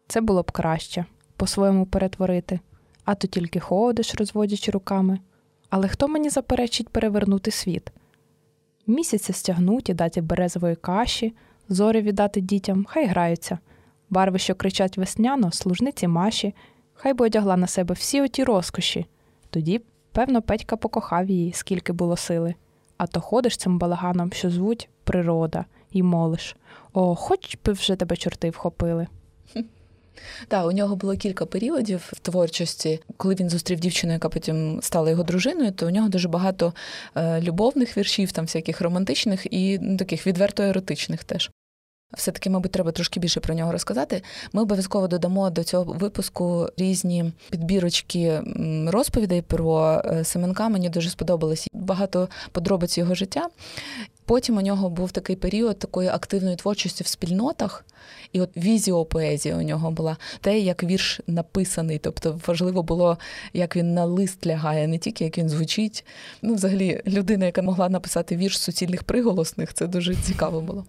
Це 0.07 0.21
було 0.21 0.43
б 0.43 0.51
краще 0.51 1.05
по-своєму 1.37 1.85
перетворити 1.85 2.59
а 3.05 3.15
то 3.15 3.27
тільки 3.27 3.59
ходиш, 3.59 4.15
розводячи 4.15 4.71
руками. 4.71 5.19
Але 5.69 5.87
хто 5.87 6.07
мені 6.07 6.29
заперечить 6.29 6.89
перевернути 6.89 7.51
світ? 7.51 7.91
Місяця 8.87 9.33
стягнуть 9.33 9.89
і 9.89 9.93
дати 9.93 10.21
березової 10.21 10.75
каші, 10.75 11.33
зорі 11.69 12.01
віддати 12.01 12.41
дітям, 12.41 12.85
хай 12.89 13.05
граються. 13.05 13.59
Барви, 14.09 14.39
що 14.39 14.55
кричать 14.55 14.97
весняно, 14.97 15.51
служниці 15.51 16.07
маші, 16.07 16.55
хай 16.93 17.13
би 17.13 17.25
одягла 17.25 17.57
на 17.57 17.67
себе 17.67 17.93
всі 17.93 18.21
оті 18.21 18.43
розкоші. 18.43 19.05
Тоді, 19.49 19.81
певно, 20.11 20.41
Петька 20.41 20.77
покохав 20.77 21.29
її, 21.29 21.53
скільки 21.53 21.93
було 21.93 22.17
сили. 22.17 22.55
А 22.97 23.07
то 23.07 23.21
ходиш 23.21 23.57
цим 23.57 23.79
балаганом, 23.79 24.31
що 24.31 24.49
звуть 24.49 24.89
природа, 25.03 25.65
і 25.91 26.03
молиш 26.03 26.55
О, 26.93 27.15
хоч 27.15 27.57
би 27.65 27.73
вже 27.73 27.95
тебе 27.95 28.15
чорти 28.17 28.49
вхопили. 28.49 29.07
Так, 30.47 30.65
у 30.65 30.71
нього 30.71 30.95
було 30.95 31.15
кілька 31.15 31.45
періодів 31.45 32.09
в 32.13 32.19
творчості. 32.19 32.99
Коли 33.17 33.35
він 33.35 33.49
зустрів 33.49 33.79
дівчину, 33.79 34.13
яка 34.13 34.29
потім 34.29 34.79
стала 34.81 35.09
його 35.09 35.23
дружиною, 35.23 35.71
то 35.71 35.87
у 35.87 35.89
нього 35.89 36.09
дуже 36.09 36.27
багато 36.27 36.73
е, 37.15 37.41
любовних 37.41 37.97
віршів, 37.97 38.31
там 38.31 38.45
всяких 38.45 38.81
романтичних 38.81 39.53
і 39.53 39.79
ну, 39.79 39.97
таких 39.97 40.27
відверто 40.27 40.63
еротичних 40.63 41.23
теж. 41.23 41.51
Все-таки, 42.13 42.49
мабуть, 42.49 42.71
треба 42.71 42.91
трошки 42.91 43.19
більше 43.19 43.39
про 43.39 43.55
нього 43.55 43.71
розказати. 43.71 44.21
Ми 44.53 44.61
обов'язково 44.61 45.07
додамо 45.07 45.49
до 45.49 45.63
цього 45.63 45.93
випуску 45.93 46.69
різні 46.77 47.31
підбірочки 47.49 48.41
розповідей 48.87 49.41
про 49.41 50.01
е, 50.05 50.23
Семенка. 50.23 50.69
Мені 50.69 50.89
дуже 50.89 51.09
сподобалось 51.09 51.67
багато 51.73 52.29
подробиць 52.51 52.97
його 52.97 53.15
життя. 53.15 53.49
Потім 54.25 54.57
у 54.57 54.61
нього 54.61 54.89
був 54.89 55.11
такий 55.11 55.35
період 55.35 55.79
такої 55.79 56.09
активної 56.09 56.55
творчості 56.55 57.03
в 57.03 57.07
спільнотах, 57.07 57.85
і 58.35 58.41
от 58.41 58.57
візіопоезія 58.57 59.55
у 59.55 59.61
нього 59.61 59.91
була 59.91 60.17
те, 60.41 60.59
як 60.59 60.83
вірш 60.83 61.21
написаний. 61.27 61.99
Тобто 61.99 62.39
важливо 62.47 62.83
було, 62.83 63.17
як 63.53 63.75
він 63.75 63.93
на 63.93 64.05
лист 64.05 64.47
лягає, 64.47 64.87
не 64.87 64.97
тільки 64.97 65.23
як 65.23 65.37
він 65.37 65.49
звучить. 65.49 66.05
Ну, 66.41 66.55
взагалі, 66.55 67.01
людина, 67.07 67.45
яка 67.45 67.61
могла 67.61 67.89
написати 67.89 68.37
вірш 68.37 68.59
суцільних 68.59 69.03
приголосних, 69.03 69.73
це 69.73 69.87
дуже 69.87 70.15
цікаво 70.15 70.61
було. 70.61 70.85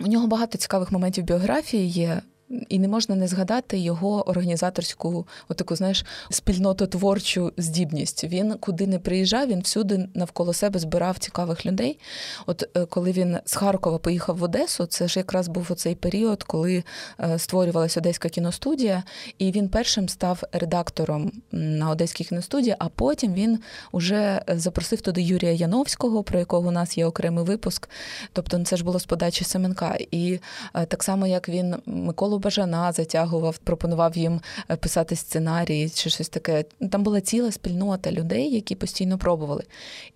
У 0.00 0.06
нього 0.06 0.26
багато 0.26 0.58
цікавих 0.58 0.92
моментів 0.92 1.24
біографії 1.24 1.88
є. 1.88 2.22
І 2.68 2.78
не 2.78 2.88
можна 2.88 3.14
не 3.16 3.28
згадати 3.28 3.78
його 3.78 4.28
організаторську, 4.28 5.26
отаку, 5.48 5.76
знаєш, 5.76 6.04
спільнототворчу 6.30 7.52
здібність. 7.56 8.24
Він 8.24 8.54
куди 8.60 8.86
не 8.86 8.98
приїжджав, 8.98 9.48
він 9.48 9.60
всюди 9.60 10.08
навколо 10.14 10.52
себе 10.52 10.78
збирав 10.78 11.18
цікавих 11.18 11.66
людей. 11.66 11.98
От 12.46 12.68
е, 12.76 12.86
коли 12.86 13.12
він 13.12 13.38
з 13.44 13.54
Харкова 13.54 13.98
поїхав 13.98 14.36
в 14.36 14.42
Одесу, 14.42 14.86
це 14.86 15.08
ж 15.08 15.18
якраз 15.18 15.48
був 15.48 15.66
оцей 15.70 15.94
період, 15.94 16.42
коли 16.42 16.84
е, 17.20 17.38
створювалася 17.38 18.00
Одеська 18.00 18.28
кіностудія, 18.28 19.02
і 19.38 19.52
він 19.52 19.68
першим 19.68 20.08
став 20.08 20.42
редактором 20.52 21.32
на 21.52 21.90
Одеській 21.90 22.24
кіностудії, 22.24 22.76
а 22.78 22.88
потім 22.88 23.34
він 23.34 23.58
уже 23.92 24.42
запросив 24.48 25.00
туди 25.00 25.22
Юрія 25.22 25.52
Яновського, 25.52 26.22
про 26.22 26.38
якого 26.38 26.68
у 26.68 26.72
нас 26.72 26.98
є 26.98 27.06
окремий 27.06 27.44
випуск. 27.44 27.88
Тобто, 28.32 28.64
це 28.64 28.76
ж 28.76 28.84
було 28.84 28.98
з 28.98 29.04
подачі 29.04 29.44
Семенка. 29.44 29.98
І 30.10 30.40
е, 30.74 30.86
так 30.86 31.02
само, 31.02 31.26
як 31.26 31.48
він 31.48 31.76
Миколу 31.86 32.39
Бажана 32.40 32.92
затягував, 32.92 33.58
пропонував 33.58 34.16
їм 34.16 34.40
е, 34.70 34.76
писати 34.76 35.16
сценарії 35.16 35.90
чи 35.90 36.10
щось 36.10 36.28
таке. 36.28 36.64
Там 36.90 37.02
була 37.02 37.20
ціла 37.20 37.52
спільнота 37.52 38.12
людей, 38.12 38.54
які 38.54 38.74
постійно 38.74 39.18
пробували. 39.18 39.64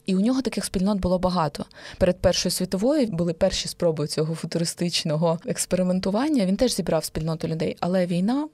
І 0.06 0.14
у 0.14 0.20
нього 0.20 0.42
таких 0.42 0.64
спільнот 0.64 0.98
було 0.98 1.18
багато. 1.18 1.64
Перед 1.98 2.18
Першою 2.18 2.52
світовою 2.52 3.06
були 3.06 3.32
перші 3.32 3.68
спроби 3.68 4.06
цього 4.06 4.34
футуристичного 4.34 5.38
експериментування. 5.46 6.46
Він 6.46 6.56
теж 6.56 6.74
зібрав 6.74 7.04
спільноту 7.04 7.48
людей, 7.48 7.76
але 7.80 8.06
війна, 8.06 8.48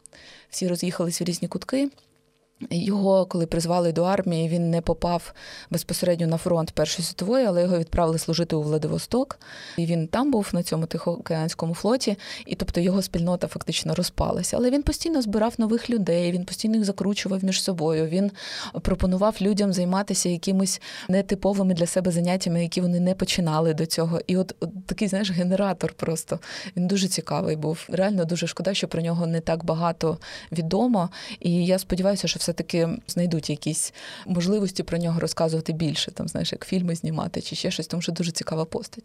всі 0.50 0.68
роз'їхались 0.68 1.20
в 1.20 1.24
різні 1.24 1.48
кутки. 1.48 1.90
Його, 2.70 3.26
коли 3.26 3.46
призвали 3.46 3.92
до 3.92 4.02
армії, 4.02 4.48
він 4.48 4.70
не 4.70 4.80
попав 4.80 5.34
безпосередньо 5.70 6.26
на 6.26 6.36
фронт 6.36 6.70
Першої 6.70 7.06
світової, 7.06 7.46
але 7.46 7.62
його 7.62 7.78
відправили 7.78 8.18
служити 8.18 8.56
у 8.56 8.62
Владивосток. 8.62 9.38
І 9.76 9.86
він 9.86 10.06
там 10.06 10.30
був 10.30 10.48
на 10.52 10.62
цьому 10.62 10.86
Тихоокеанському 10.86 11.74
флоті, 11.74 12.16
і 12.46 12.54
тобто 12.54 12.80
його 12.80 13.02
спільнота 13.02 13.46
фактично 13.46 13.94
розпалася. 13.94 14.56
Але 14.56 14.70
він 14.70 14.82
постійно 14.82 15.22
збирав 15.22 15.54
нових 15.58 15.90
людей, 15.90 16.32
він 16.32 16.44
постійно 16.44 16.76
їх 16.76 16.84
закручував 16.84 17.44
між 17.44 17.62
собою. 17.62 18.06
Він 18.06 18.30
пропонував 18.82 19.36
людям 19.40 19.72
займатися 19.72 20.28
якимись 20.28 20.80
нетиповими 21.08 21.74
для 21.74 21.86
себе 21.86 22.10
заняттями, 22.10 22.62
які 22.62 22.80
вони 22.80 23.00
не 23.00 23.14
починали 23.14 23.74
до 23.74 23.86
цього. 23.86 24.20
І 24.26 24.36
от, 24.36 24.54
от 24.60 24.86
такий, 24.86 25.08
знаєш, 25.08 25.30
генератор 25.30 25.92
просто 25.92 26.38
він 26.76 26.86
дуже 26.86 27.08
цікавий 27.08 27.56
був. 27.56 27.86
Реально 27.88 28.24
дуже 28.24 28.46
шкода, 28.46 28.74
що 28.74 28.88
про 28.88 29.02
нього 29.02 29.26
не 29.26 29.40
так 29.40 29.64
багато 29.64 30.18
відомо. 30.52 31.10
І 31.40 31.66
я 31.66 31.78
сподіваюся, 31.78 32.28
що 32.28 32.38
все 32.38 32.49
все-таки 32.50 32.88
знайдуть 33.06 33.50
якісь 33.50 33.92
можливості 34.26 34.82
про 34.82 34.98
нього 34.98 35.20
розказувати 35.20 35.72
більше, 35.72 36.10
там, 36.10 36.28
знаєш, 36.28 36.52
як 36.52 36.66
фільми 36.66 36.94
знімати 36.94 37.40
чи 37.40 37.56
ще 37.56 37.70
щось, 37.70 37.86
тому 37.86 38.02
що 38.02 38.12
дуже 38.12 38.32
цікава 38.32 38.64
постать. 38.64 39.04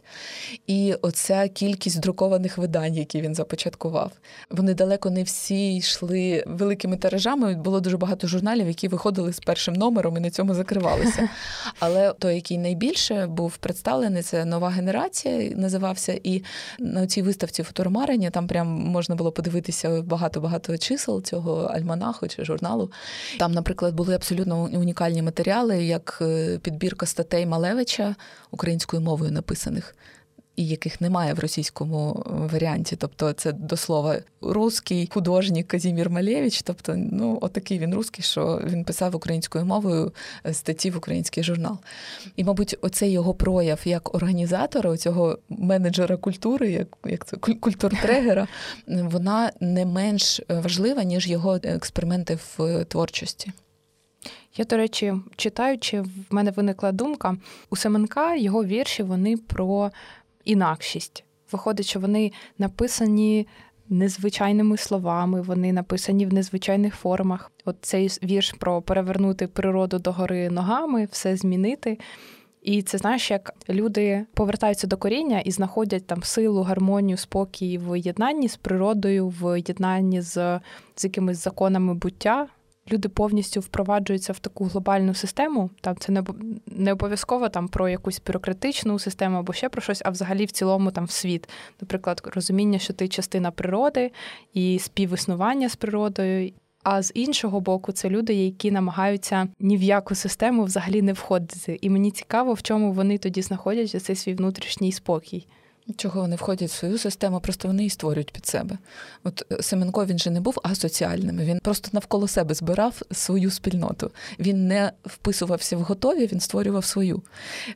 І 0.67 0.93
оця 1.01 1.47
кількість 1.47 1.99
друкованих 1.99 2.57
видань, 2.57 2.95
які 2.95 3.21
він 3.21 3.35
започаткував, 3.35 4.11
вони 4.49 4.73
далеко 4.73 5.09
не 5.09 5.23
всі 5.23 5.75
йшли 5.75 6.43
великими 6.47 6.97
тиражами. 6.97 7.55
Було 7.55 7.79
дуже 7.79 7.97
багато 7.97 8.27
журналів, 8.27 8.67
які 8.67 8.87
виходили 8.87 9.33
з 9.33 9.39
першим 9.39 9.73
номером 9.73 10.17
і 10.17 10.19
на 10.19 10.29
цьому 10.29 10.53
закривалися. 10.53 11.29
Але 11.79 12.13
той, 12.13 12.35
який 12.35 12.57
найбільше 12.57 13.27
був 13.27 13.57
представлений, 13.57 14.23
це 14.23 14.45
нова 14.45 14.69
генерація, 14.69 15.55
називався. 15.55 16.19
І 16.23 16.43
на 16.79 17.07
цій 17.07 17.21
виставці 17.21 17.63
фотомарення 17.63 18.29
там 18.29 18.47
прям 18.47 18.67
можна 18.67 19.15
було 19.15 19.31
подивитися 19.31 20.01
багато-багато 20.01 20.77
чисел 20.77 21.23
цього 21.23 21.61
альманаху 21.63 22.27
чи 22.27 22.45
журналу. 22.45 22.91
Там, 23.39 23.51
наприклад, 23.51 23.95
були 23.95 24.15
абсолютно 24.15 24.63
унікальні 24.63 25.21
матеріали, 25.21 25.85
як 25.85 26.17
е, 26.21 26.57
підбірка 26.57 27.05
статей 27.05 27.45
Малевича 27.45 28.15
українською 28.51 29.01
мовою 29.01 29.31
написаних. 29.31 29.95
І 30.55 30.67
яких 30.67 31.01
немає 31.01 31.33
в 31.33 31.39
російському 31.39 32.25
е, 32.25 32.29
варіанті, 32.53 32.95
тобто 32.95 33.33
це 33.33 33.51
до 33.51 33.77
слова 33.77 34.17
русський 34.41 35.09
художник 35.13 35.67
Казімір 35.67 36.09
Малєвич, 36.09 36.61
тобто, 36.61 36.95
ну, 36.95 37.39
отакий 37.41 37.79
він 37.79 37.95
русський, 37.95 38.23
що 38.23 38.61
він 38.65 38.83
писав 38.83 39.15
українською 39.15 39.65
мовою 39.65 40.13
е, 40.45 40.53
статті 40.53 40.91
в 40.91 40.97
український 40.97 41.43
журнал. 41.43 41.77
І, 42.35 42.43
мабуть, 42.43 42.77
оцей 42.81 43.11
його 43.11 43.33
прояв 43.33 43.79
як 43.85 44.15
організатора, 44.15 44.97
цього 44.97 45.39
менеджера 45.49 46.17
культури, 46.17 46.71
як 46.71 46.97
як 47.05 47.25
це 47.25 47.37
культуртрегера, 47.37 48.47
вона 48.87 49.51
не 49.59 49.85
менш 49.85 50.41
важлива, 50.49 51.03
ніж 51.03 51.27
його 51.27 51.59
експерименти 51.63 52.37
в 52.57 52.85
творчості. 52.85 53.51
Я, 54.57 54.65
до 54.65 54.77
речі, 54.77 55.13
читаючи, 55.35 56.01
в 56.01 56.09
мене 56.29 56.51
виникла 56.51 56.91
думка 56.91 57.37
у 57.69 57.75
Семенка 57.75 58.35
його 58.35 58.65
вірші 58.65 59.03
вони 59.03 59.37
про 59.37 59.91
інакшість. 60.45 61.23
Виходить, 61.51 61.85
що 61.85 61.99
вони 61.99 62.31
написані 62.57 63.47
незвичайними 63.89 64.77
словами, 64.77 65.41
вони 65.41 65.73
написані 65.73 66.25
в 66.25 66.33
незвичайних 66.33 66.95
формах. 66.95 67.51
От 67.65 67.75
цей 67.81 68.07
вірш 68.23 68.53
про 68.53 68.81
перевернути 68.81 69.47
природу 69.47 69.99
до 69.99 70.11
гори 70.11 70.49
ногами, 70.49 71.07
все 71.11 71.35
змінити. 71.35 71.97
І 72.61 72.81
це 72.81 72.97
знаєш, 72.97 73.31
як 73.31 73.53
люди 73.69 74.25
повертаються 74.33 74.87
до 74.87 74.97
коріння 74.97 75.39
і 75.39 75.51
знаходять 75.51 76.07
там 76.07 76.23
силу, 76.23 76.61
гармонію, 76.61 77.17
спокій 77.17 77.77
в 77.77 77.99
єднанні 77.99 78.49
з 78.49 78.55
природою, 78.55 79.27
в 79.27 79.59
єднанні 79.59 80.21
з, 80.21 80.59
з 80.95 81.03
якимись 81.03 81.43
законами 81.43 81.93
буття 81.93 82.47
люди 82.91 83.09
повністю 83.09 83.59
впроваджуються 83.59 84.33
в 84.33 84.39
таку 84.39 84.65
глобальну 84.65 85.13
систему. 85.13 85.69
Там 85.81 85.95
це 85.99 86.23
не 86.67 86.91
обов'язково 86.91 87.49
там 87.49 87.67
про 87.67 87.89
якусь 87.89 88.21
бюрократичну 88.27 88.99
систему 88.99 89.37
або 89.37 89.53
ще 89.53 89.69
про 89.69 89.81
щось, 89.81 90.01
а 90.05 90.09
взагалі 90.09 90.45
в 90.45 90.51
цілому 90.51 90.91
там 90.91 91.05
в 91.05 91.11
світ. 91.11 91.49
Наприклад, 91.81 92.21
розуміння, 92.35 92.79
що 92.79 92.93
ти 92.93 93.07
частина 93.07 93.51
природи 93.51 94.11
і 94.53 94.79
співіснування 94.79 95.69
з 95.69 95.75
природою. 95.75 96.51
А 96.83 97.01
з 97.01 97.11
іншого 97.15 97.61
боку, 97.61 97.91
це 97.91 98.09
люди, 98.09 98.33
які 98.33 98.71
намагаються 98.71 99.47
ні 99.59 99.77
в 99.77 99.83
яку 99.83 100.15
систему 100.15 100.63
взагалі 100.63 101.01
не 101.01 101.13
входити. 101.13 101.79
І 101.81 101.89
мені 101.89 102.11
цікаво, 102.11 102.53
в 102.53 102.61
чому 102.61 102.93
вони 102.93 103.17
тоді 103.17 103.41
знаходять 103.41 104.03
цей 104.03 104.15
свій 104.15 104.33
внутрішній 104.33 104.91
спокій. 104.91 105.47
Чого 105.97 106.21
вони 106.21 106.35
входять 106.35 106.69
в 106.69 106.73
свою 106.73 106.97
систему, 106.97 107.39
просто 107.39 107.67
вони 107.67 107.81
її 107.81 107.89
створюють 107.89 108.31
під 108.31 108.45
себе. 108.45 108.77
От 109.23 109.45
е, 109.51 109.63
Семенко 109.63 110.05
він 110.05 110.19
же 110.19 110.29
не 110.29 110.41
був 110.41 110.59
асоціальним, 110.63 111.37
він 111.37 111.59
просто 111.59 111.89
навколо 111.93 112.27
себе 112.27 112.53
збирав 112.53 113.01
свою 113.11 113.51
спільноту. 113.51 114.11
Він 114.39 114.67
не 114.67 114.91
вписувався 115.05 115.77
в 115.77 115.81
готові, 115.81 116.25
він 116.25 116.39
створював 116.39 116.85
свою. 116.85 117.21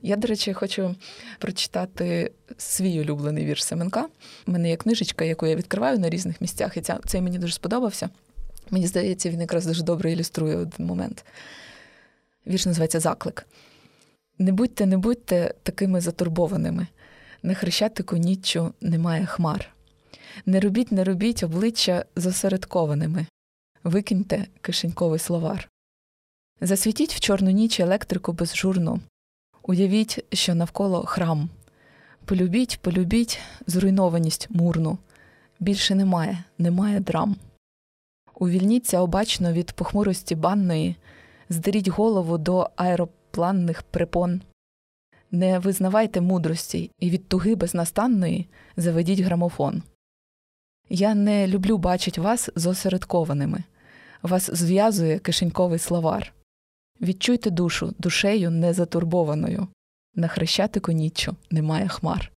Я, 0.02 0.16
до 0.16 0.28
речі, 0.28 0.54
хочу 0.54 0.96
прочитати 1.40 2.32
свій 2.58 3.02
улюблений 3.02 3.46
вірш 3.46 3.64
Семенка. 3.64 4.08
У 4.48 4.52
мене 4.52 4.70
є 4.70 4.76
книжечка, 4.76 5.26
яку 5.26 5.46
я 5.46 5.56
відкриваю 5.56 6.00
на 6.00 6.10
різних 6.10 6.42
місцях, 6.42 6.78
і 6.78 6.82
цей 6.82 7.22
мені 7.22 7.40
дуже 7.40 7.54
сподобався. 7.54 8.10
Мені 8.70 8.88
здається, 8.88 9.30
він 9.30 9.42
якраз 9.42 9.66
дуже 9.66 9.84
добре 9.84 10.12
ілюструє 10.12 10.56
один 10.56 10.86
момент. 10.86 11.26
Вірш 12.48 12.66
називається 12.66 13.00
Заклик. 13.00 13.48
Не 14.40 14.52
будьте, 14.52 14.86
не 14.86 14.98
будьте 14.98 15.54
такими 15.64 16.02
затурбованими. 16.02 16.88
На 17.44 17.54
хрещатику 17.54 18.18
ніччю 18.18 18.74
немає 18.82 19.26
хмар. 19.26 19.70
Не 20.46 20.60
робіть, 20.60 20.92
не 20.92 21.04
робіть 21.04 21.44
обличчя 21.44 22.06
зосередкованими, 22.16 23.26
викиньте 23.84 24.48
кишеньковий 24.62 25.20
словар. 25.20 25.70
Засвітіть 26.62 27.14
в 27.14 27.20
чорну 27.20 27.50
ніч 27.50 27.80
електрику 27.80 28.34
безжурну, 28.34 29.00
уявіть, 29.64 30.26
що 30.34 30.56
навколо 30.56 31.06
храм. 31.06 31.50
Полюбіть, 32.26 32.80
полюбіть 32.82 33.40
зруйнованість 33.68 34.48
мурну. 34.50 34.98
Більше 35.60 35.96
немає, 35.96 36.44
немає 36.58 37.00
драм. 37.00 37.36
Увільніться 38.36 39.00
обачно 39.00 39.54
від 39.54 39.72
похмурості 39.72 40.36
банної, 40.36 40.96
здеріть 41.50 41.88
голову 41.88 42.38
до 42.38 42.70
аеропланних 42.76 43.84
припон. 43.84 44.42
Не 45.32 45.60
визнавайте 45.60 46.22
мудрості 46.22 46.92
і 47.00 47.10
від 47.10 47.28
туги 47.28 47.56
безнастанної 47.56 48.48
заведіть 48.78 49.20
грамофон. 49.20 49.84
Я 50.90 51.16
не 51.16 51.48
люблю 51.48 51.78
бачить 51.78 52.18
вас 52.18 52.50
зосередкованими, 52.56 53.64
вас 54.22 54.50
зв'язує 54.54 55.20
кишеньковий 55.20 55.80
словар. 55.80 56.34
Відчуйте 57.02 57.50
душу 57.50 57.94
душею 58.00 58.52
незатурбованою. 58.52 59.68
На 60.16 60.28
хрещатику 60.28 60.92
ніччю 60.92 61.36
немає 61.52 61.88
хмар. 61.88 62.32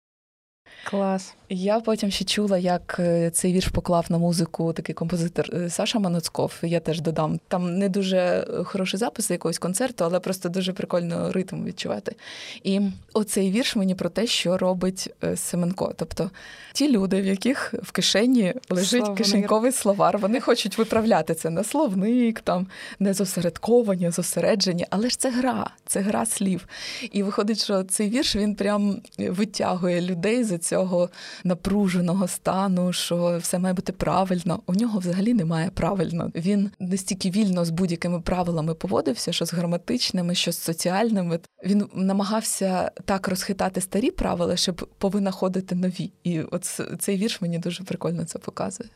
Клас. 0.84 1.34
Я 1.52 1.80
потім 1.80 2.10
ще 2.10 2.24
чула, 2.24 2.58
як 2.58 2.96
е, 2.98 3.30
цей 3.30 3.52
вірш 3.52 3.68
поклав 3.68 4.06
на 4.08 4.18
музику 4.18 4.72
такий 4.72 4.94
композитор 4.94 5.50
е, 5.52 5.70
Саша 5.70 5.98
Маноцков. 5.98 6.52
Я 6.62 6.80
теж 6.80 7.00
додам. 7.00 7.40
Там 7.48 7.78
не 7.78 7.88
дуже 7.88 8.46
хороший 8.64 8.98
запис 8.98 9.30
якогось 9.30 9.58
концерту, 9.58 10.04
але 10.04 10.20
просто 10.20 10.48
дуже 10.48 10.72
прикольно 10.72 11.32
ритм 11.32 11.64
відчувати. 11.64 12.16
І 12.62 12.80
оцей 13.12 13.50
вірш 13.50 13.76
мені 13.76 13.94
про 13.94 14.08
те, 14.08 14.26
що 14.26 14.58
робить 14.58 15.14
е, 15.24 15.36
Семенко. 15.36 15.94
Тобто 15.96 16.30
ті 16.72 16.90
люди, 16.92 17.22
в 17.22 17.26
яких 17.26 17.74
в 17.82 17.92
кишені 17.92 18.54
лежить 18.68 19.04
Словник. 19.04 19.18
кишеньковий 19.18 19.72
словар, 19.72 20.18
вони 20.18 20.40
хочуть 20.40 20.78
виправляти 20.78 21.34
це 21.34 21.50
на 21.50 21.64
словник, 21.64 22.40
там 22.40 22.66
не 22.98 23.14
зосередковані, 23.14 24.10
зосереджені, 24.10 24.86
але 24.90 25.10
ж 25.10 25.18
це 25.18 25.30
гра, 25.30 25.70
це 25.86 26.00
гра 26.00 26.26
слів. 26.26 26.66
І 27.12 27.22
виходить, 27.22 27.64
що 27.64 27.82
цей 27.82 28.08
вірш 28.08 28.36
він 28.36 28.54
прям 28.54 29.02
витягує 29.18 30.00
людей 30.00 30.44
з 30.44 30.58
цього 30.58 31.10
напруженого 31.44 32.28
стану, 32.28 32.92
що 32.92 33.38
все 33.38 33.58
має 33.58 33.74
бути 33.74 33.92
правильно. 33.92 34.62
У 34.66 34.74
нього 34.74 34.98
взагалі 34.98 35.34
немає 35.34 35.70
правильно. 35.74 36.30
Він 36.34 36.70
настільки 36.80 37.30
вільно 37.30 37.64
з 37.64 37.70
будь-якими 37.70 38.20
правилами 38.20 38.74
поводився, 38.74 39.32
що 39.32 39.46
з 39.46 39.52
граматичними, 39.52 40.34
що 40.34 40.52
з 40.52 40.58
соціальними. 40.58 41.40
Він 41.64 41.88
намагався 41.94 42.90
так 43.04 43.28
розхитати 43.28 43.80
старі 43.80 44.10
правила, 44.10 44.56
щоб 44.56 44.88
повинаходити 44.98 45.74
нові. 45.74 46.12
І 46.24 46.40
от 46.40 46.80
цей 46.98 47.16
вірш 47.16 47.40
мені 47.40 47.58
дуже 47.58 47.84
прикольно 47.84 48.24
це 48.24 48.38
показує. 48.38 48.90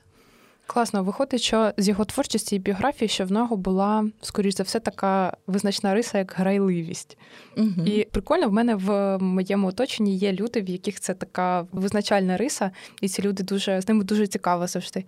Класно, 0.67 1.05
виходить, 1.05 1.41
що 1.41 1.73
з 1.77 1.89
його 1.89 2.05
творчості 2.05 2.57
і 2.57 2.59
біографії, 2.59 3.09
що 3.09 3.25
в 3.25 3.33
нього 3.33 3.57
була, 3.57 4.11
скоріш 4.21 4.55
за 4.55 4.63
все, 4.63 4.81
така 4.81 5.37
визначна 5.47 5.95
риса, 5.95 6.19
як 6.19 6.35
грайливість. 6.37 7.19
Угу. 7.57 7.87
І 7.87 8.05
прикольно, 8.05 8.49
в 8.49 8.53
мене 8.53 8.75
в 8.75 9.19
моєму 9.19 9.69
оточенні 9.69 10.17
є 10.17 10.33
люди, 10.33 10.61
в 10.61 10.69
яких 10.69 11.01
це 11.01 11.15
така 11.15 11.67
визначальна 11.73 12.37
риса, 12.37 12.71
і 13.01 13.09
ці 13.09 13.23
люди 13.23 13.43
дуже 13.43 13.81
з 13.81 13.89
ними 13.89 14.05
дуже 14.05 14.27
цікаво 14.27 14.67
завжди. 14.67 15.05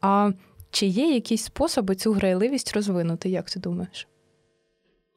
А 0.00 0.30
чи 0.70 0.86
є 0.86 1.14
якісь 1.14 1.44
способи 1.44 1.94
цю 1.94 2.12
грайливість 2.12 2.72
розвинути, 2.72 3.28
як 3.28 3.50
ти 3.50 3.60
думаєш? 3.60 4.08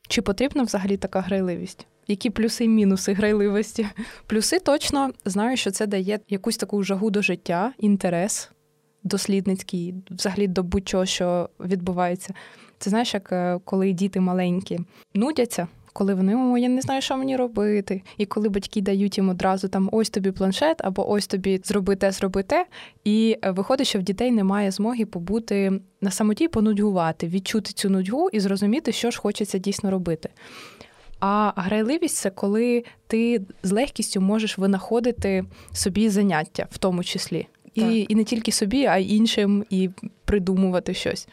Чи 0.07 0.21
потрібна 0.21 0.63
взагалі 0.63 0.97
така 0.97 1.21
грайливість? 1.21 1.87
Які 2.07 2.29
плюси 2.29 2.65
і 2.65 2.67
мінуси 2.67 3.13
грайливості? 3.13 3.87
Плюси 4.27 4.59
точно 4.59 5.11
знаю, 5.25 5.57
що 5.57 5.71
це 5.71 5.87
дає 5.87 6.19
якусь 6.29 6.57
таку 6.57 6.83
жагу 6.83 7.09
до 7.09 7.21
життя, 7.21 7.73
інтерес 7.77 8.49
дослідницький, 9.03 9.95
взагалі 10.11 10.47
до 10.47 10.63
будь-чого, 10.63 11.05
що 11.05 11.49
відбувається. 11.59 12.33
Це 12.79 12.89
знаєш, 12.89 13.13
як 13.13 13.31
е, 13.31 13.59
коли 13.65 13.91
діти 13.91 14.19
маленькі 14.19 14.79
нудяться. 15.13 15.67
Коли 15.93 16.13
вони 16.13 16.35
о, 16.35 16.57
я 16.57 16.69
не 16.69 16.81
знаю, 16.81 17.01
що 17.01 17.17
мені 17.17 17.35
робити, 17.35 18.01
і 18.17 18.25
коли 18.25 18.49
батьки 18.49 18.81
дають 18.81 19.17
їм 19.17 19.29
одразу 19.29 19.67
там 19.67 19.89
ось 19.91 20.09
тобі 20.09 20.31
планшет, 20.31 20.77
або 20.83 21.09
ось 21.09 21.27
тобі 21.27 21.61
зроби 21.63 21.95
те, 21.95 22.11
зроби 22.11 22.43
те, 22.43 22.65
і 23.03 23.37
е, 23.43 23.51
виходить, 23.51 23.87
що 23.87 23.99
в 23.99 24.01
дітей 24.01 24.31
немає 24.31 24.71
змоги 24.71 25.05
побути 25.05 25.81
на 26.01 26.11
самоті, 26.11 26.47
понудьгувати, 26.47 27.27
відчути 27.27 27.71
цю 27.71 27.89
нудьгу 27.89 28.29
і 28.29 28.39
зрозуміти, 28.39 28.91
що 28.91 29.11
ж 29.11 29.19
хочеться 29.19 29.57
дійсно 29.57 29.91
робити. 29.91 30.29
А 31.19 31.53
грайливість 31.55 32.15
це 32.15 32.29
коли 32.29 32.83
ти 33.07 33.41
з 33.63 33.71
легкістю 33.71 34.21
можеш 34.21 34.57
винаходити 34.57 35.45
собі 35.73 36.09
заняття, 36.09 36.67
в 36.71 36.77
тому 36.77 37.03
числі. 37.03 37.47
І, 37.79 38.05
і 38.09 38.15
не 38.15 38.23
тільки 38.23 38.51
собі, 38.51 38.85
а 38.85 38.97
й 38.97 39.15
іншим, 39.15 39.65
і 39.69 39.89
придумувати 40.25 40.93
щось. 40.93 41.27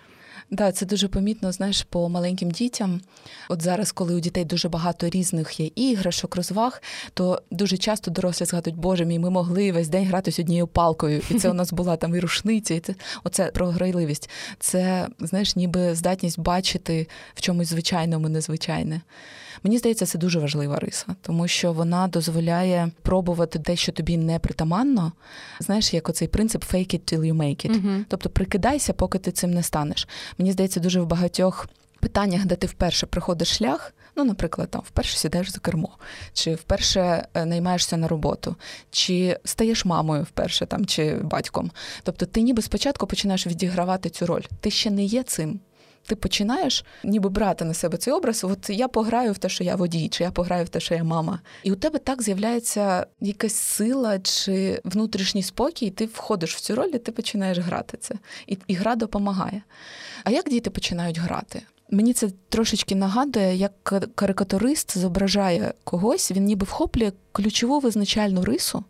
Да, 0.50 0.72
це 0.72 0.87
дуже 0.87 1.09
помітно, 1.09 1.52
знаєш, 1.52 1.82
по 1.82 2.09
маленьким 2.09 2.50
дітям. 2.50 3.00
От 3.48 3.62
зараз, 3.62 3.92
коли 3.92 4.14
у 4.14 4.20
дітей 4.20 4.44
дуже 4.44 4.68
багато 4.68 5.09
різних 5.09 5.61
є 5.61 5.70
іграшок, 5.74 6.37
розваг, 6.37 6.82
то 7.14 7.42
дуже 7.50 7.76
часто 7.76 8.11
дорослі 8.11 8.44
згадують, 8.44 8.78
Боже 8.78 9.04
мій, 9.04 9.18
ми 9.18 9.30
могли 9.30 9.72
весь 9.72 9.88
день 9.88 10.04
грати 10.04 10.32
з 10.32 10.38
однією 10.38 10.66
палкою, 10.66 11.22
і 11.30 11.35
це 11.35 11.50
у 11.50 11.54
нас 11.54 11.72
була 11.72 11.96
там 11.96 12.14
і 12.14 12.20
рушниця, 12.20 12.74
і 12.74 12.80
це 12.80 12.94
оце 13.24 13.46
про 13.46 13.66
грайливість. 13.66 14.30
Це 14.59 15.09
знаєш, 15.20 15.56
ніби 15.56 15.94
здатність 15.94 16.40
бачити 16.40 17.09
в 17.35 17.40
чомусь 17.40 17.68
звичайному, 17.68 18.28
незвичайне. 18.28 19.00
Мені 19.62 19.79
здається, 19.79 20.07
це 20.07 20.19
дуже 20.19 20.38
важлива 20.38 20.79
риса, 20.79 21.07
тому 21.23 21.49
що 21.49 21.73
вона 21.73 22.09
дозволяє 22.09 22.90
пробувати 23.03 23.59
те, 23.59 23.77
що 23.77 23.92
тобі 23.92 24.16
не 24.16 24.38
притаманно. 24.38 25.12
Знаєш, 25.61 25.95
як 25.95 26.09
оцей 26.09 26.29
принцип 26.29 26.64
fake 26.64 26.95
it 26.95 27.14
till 27.14 27.21
you 27.21 27.35
make 27.35 27.71
it. 27.71 27.83
Uh-huh. 27.83 28.05
Тобто 28.09 28.31
прикидайся, 28.31 28.92
поки 28.92 29.19
ти 29.19 29.33
цим 29.33 29.51
не 29.51 29.62
станеш. 29.62 30.09
Мені 30.38 30.53
здається, 30.53 30.81
дуже 30.81 31.01
в 31.01 31.07
багатьох 31.07 31.69
питаннях, 32.01 32.47
де 32.47 32.57
ти 32.57 32.66
вперше 32.66 33.07
проходиш 33.07 33.49
шлях. 33.49 33.95
Ну, 34.16 34.25
наприклад, 34.25 34.71
там 34.71 34.83
вперше 34.87 35.16
сідаєш 35.16 35.51
за 35.51 35.59
кермо, 35.59 35.99
чи 36.33 36.55
вперше 36.55 37.27
е, 37.35 37.45
наймаєшся 37.45 37.97
на 37.97 38.09
роботу, 38.09 38.57
чи 38.90 39.38
стаєш 39.45 39.85
мамою 39.85 40.23
вперше 40.23 40.66
там, 40.66 40.87
чи 40.87 41.14
батьком. 41.14 41.71
Тобто 42.03 42.27
ти 42.27 42.42
ніби 42.42 42.62
спочатку 42.62 43.07
починаєш 43.07 43.47
відігравати 43.47 44.11
цю 44.11 44.27
роль. 44.27 44.42
Ти 44.61 44.71
ще 44.71 44.90
не 44.90 45.05
є 45.05 45.23
цим 45.23 45.61
ти 46.07 46.16
починаєш 46.16 46.85
ніби 47.05 47.29
брати 47.29 47.64
на 47.64 47.75
себе 47.75 47.99
цей 47.99 48.14
образ. 48.14 48.45
От 48.45 48.71
я 48.71 48.88
пограю 48.88 49.33
в 49.33 49.38
те, 49.38 49.49
що 49.49 49.64
я 49.64 49.77
водій, 49.77 50.09
чи 50.09 50.25
я 50.25 50.31
пограю 50.31 50.64
в 50.64 50.69
те, 50.69 50.81
що 50.81 50.95
я 50.95 51.05
мама. 51.05 51.40
І 51.62 51.73
у 51.73 51.77
тебе 51.77 51.99
так 51.99 52.23
з'являється 52.23 53.07
якась 53.21 53.55
сила 53.55 54.19
чи 54.19 54.81
внутрішній 54.85 55.42
спокій, 55.42 55.90
ти 55.90 56.07
входиш 56.07 56.57
в 56.57 56.61
цю 56.61 56.75
роль, 56.75 56.90
і 56.95 56.99
ти 56.99 57.12
починаєш 57.12 57.59
грати 57.59 57.97
це. 58.01 58.14
І, 58.47 58.59
і 58.66 58.75
гра 58.75 58.97
допомагає. 58.97 59.62
А 60.25 60.31
як 60.31 60.49
діти 60.49 60.71
починають 60.71 61.19
грати? 61.19 61.62
Мені 61.90 62.12
це 62.12 62.31
трошечки 62.49 62.95
нагадує, 62.95 63.57
як 63.57 63.73
карикатурист 64.14 64.99
зображає 64.99 65.75
когось, 65.85 66.33
він 66.33 66.45
ніби 66.45 66.64
вхоплює 66.64 67.12
ключову 67.33 67.81
визначальну 67.81 68.45
рису. 68.45 68.85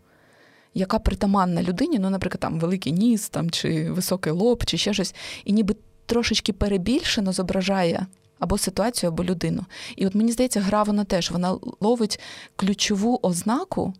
Яка 0.74 0.98
притаманна 0.98 1.62
людині, 1.62 1.98
ну, 1.98 2.11
наприклад, 2.11 2.40
там 2.40 2.61
великий 2.61 2.92
ніс, 2.92 3.29
там 3.29 3.50
чи 3.50 3.90
високий 3.90 4.33
лоб, 4.33 4.64
чи 4.64 4.79
ще 4.79 4.94
щось, 4.94 5.14
і 5.44 5.52
ніби 5.52 5.74
трошечки 6.06 6.52
перебільшено 6.52 7.32
зображає 7.32 8.06
або 8.38 8.58
ситуацію, 8.58 9.10
або 9.10 9.24
людину. 9.24 9.64
І 9.96 10.06
от 10.06 10.14
мені 10.14 10.32
здається, 10.32 10.60
гра 10.60 10.82
вона 10.82 11.04
теж 11.04 11.30
вона 11.30 11.58
ловить 11.80 12.20
ключову 12.56 13.20
ознаку. 13.22 13.94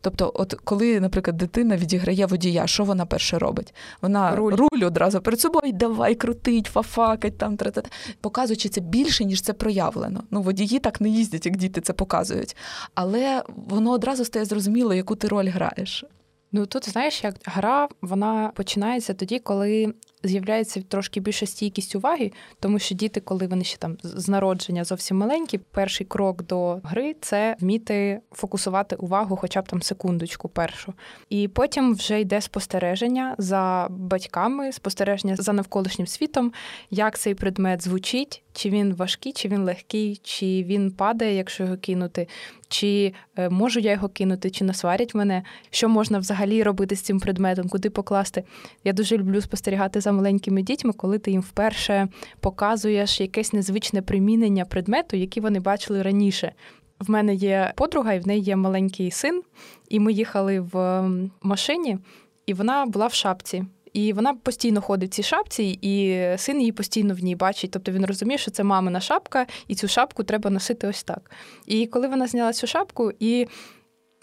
Тобто, 0.00 0.32
от 0.34 0.54
коли, 0.64 1.00
наприклад, 1.00 1.36
дитина 1.36 1.76
відіграє 1.76 2.26
водія, 2.26 2.66
що 2.66 2.84
вона 2.84 3.06
перше 3.06 3.38
робить? 3.38 3.74
Вона 4.02 4.36
руль, 4.36 4.52
руль 4.52 4.84
одразу 4.84 5.20
перед 5.20 5.40
собою 5.40 5.72
давай 5.72 6.14
крутить, 6.14 6.66
фафакать 6.66 7.38
там, 7.38 7.56
тра-та-та. 7.56 7.90
показуючи 8.20 8.68
це 8.68 8.80
більше, 8.80 9.24
ніж 9.24 9.42
це 9.42 9.52
проявлено. 9.52 10.22
Ну, 10.30 10.42
водії 10.42 10.78
так 10.78 11.00
не 11.00 11.08
їздять, 11.08 11.46
як 11.46 11.56
діти 11.56 11.80
це 11.80 11.92
показують. 11.92 12.56
Але 12.94 13.42
воно 13.68 13.90
одразу 13.90 14.24
стає 14.24 14.44
зрозуміло, 14.44 14.94
яку 14.94 15.16
ти 15.16 15.28
роль 15.28 15.48
граєш. 15.48 16.04
Ну 16.52 16.66
тут 16.66 16.88
знаєш, 16.88 17.24
як 17.24 17.34
гра 17.44 17.88
вона 18.02 18.52
починається 18.54 19.14
тоді, 19.14 19.38
коли 19.38 19.94
з'являється 20.22 20.82
трошки 20.88 21.20
більше 21.20 21.46
стійкість 21.46 21.96
уваги, 21.96 22.32
тому 22.60 22.78
що 22.78 22.94
діти, 22.94 23.20
коли 23.20 23.46
вони 23.46 23.64
ще 23.64 23.78
там 23.78 23.96
з 24.02 24.28
народження 24.28 24.84
зовсім 24.84 25.16
маленькі, 25.16 25.58
перший 25.58 26.06
крок 26.06 26.42
до 26.42 26.80
гри 26.84 27.16
це 27.20 27.56
вміти 27.60 28.20
фокусувати 28.32 28.96
увагу, 28.96 29.36
хоча 29.36 29.62
б 29.62 29.68
там 29.68 29.82
секундочку 29.82 30.48
першу. 30.48 30.94
І 31.28 31.48
потім 31.48 31.94
вже 31.94 32.20
йде 32.20 32.40
спостереження 32.40 33.34
за 33.38 33.86
батьками, 33.90 34.72
спостереження 34.72 35.36
за 35.36 35.52
навколишнім 35.52 36.06
світом, 36.06 36.52
як 36.90 37.18
цей 37.18 37.34
предмет 37.34 37.82
звучить, 37.82 38.42
чи 38.52 38.70
він 38.70 38.94
важкий, 38.94 39.32
чи 39.32 39.48
він 39.48 39.62
легкий, 39.62 40.20
чи 40.22 40.46
він 40.46 40.90
падає, 40.90 41.36
якщо 41.36 41.64
його 41.64 41.76
кинути, 41.76 42.28
чи 42.68 43.12
е, 43.36 43.48
можу 43.48 43.80
я 43.80 43.92
його 43.92 44.08
кинути, 44.08 44.50
чи 44.50 44.64
насварять 44.64 45.14
мене, 45.14 45.42
що 45.70 45.88
можна 45.88 46.18
взагалі 46.18 46.62
робити 46.62 46.96
з 46.96 47.00
цим 47.00 47.20
предметом, 47.20 47.68
куди 47.68 47.90
покласти. 47.90 48.44
Я 48.84 48.92
дуже 48.92 49.16
люблю 49.18 49.40
спостерігати 49.40 50.00
за 50.00 50.12
маленькими 50.12 50.62
дітьми, 50.62 50.92
коли 50.92 51.18
ти 51.18 51.30
їм 51.30 51.40
вперше 51.40 52.08
показуєш 52.40 53.20
якесь 53.20 53.52
незвичне 53.52 54.02
примінення 54.02 54.64
предмету, 54.64 55.16
який 55.16 55.42
вони 55.42 55.60
бачили 55.60 56.02
раніше. 56.02 56.52
В 57.00 57.10
мене 57.10 57.34
є 57.34 57.72
подруга, 57.76 58.12
і 58.12 58.20
в 58.20 58.26
неї 58.26 58.42
є 58.42 58.56
маленький 58.56 59.10
син, 59.10 59.42
і 59.88 60.00
ми 60.00 60.12
їхали 60.12 60.60
в 60.60 61.04
машині, 61.42 61.98
і 62.46 62.54
вона 62.54 62.86
була 62.86 63.06
в 63.06 63.12
шапці. 63.12 63.64
І 63.92 64.12
вона 64.12 64.34
постійно 64.34 64.80
ходить 64.80 65.10
в 65.10 65.14
цій 65.14 65.22
шапці, 65.22 65.78
і 65.82 66.24
син 66.36 66.58
її 66.60 66.72
постійно 66.72 67.14
в 67.14 67.18
ній 67.18 67.36
бачить. 67.36 67.70
Тобто 67.70 67.92
він 67.92 68.06
розуміє, 68.06 68.38
що 68.38 68.50
це 68.50 68.64
мамина 68.64 69.00
шапка, 69.00 69.46
і 69.68 69.74
цю 69.74 69.88
шапку 69.88 70.24
треба 70.24 70.50
носити 70.50 70.88
ось 70.88 71.02
так. 71.02 71.30
І 71.66 71.86
коли 71.86 72.08
вона 72.08 72.26
зняла 72.26 72.52
цю 72.52 72.66
шапку, 72.66 73.12
і 73.20 73.46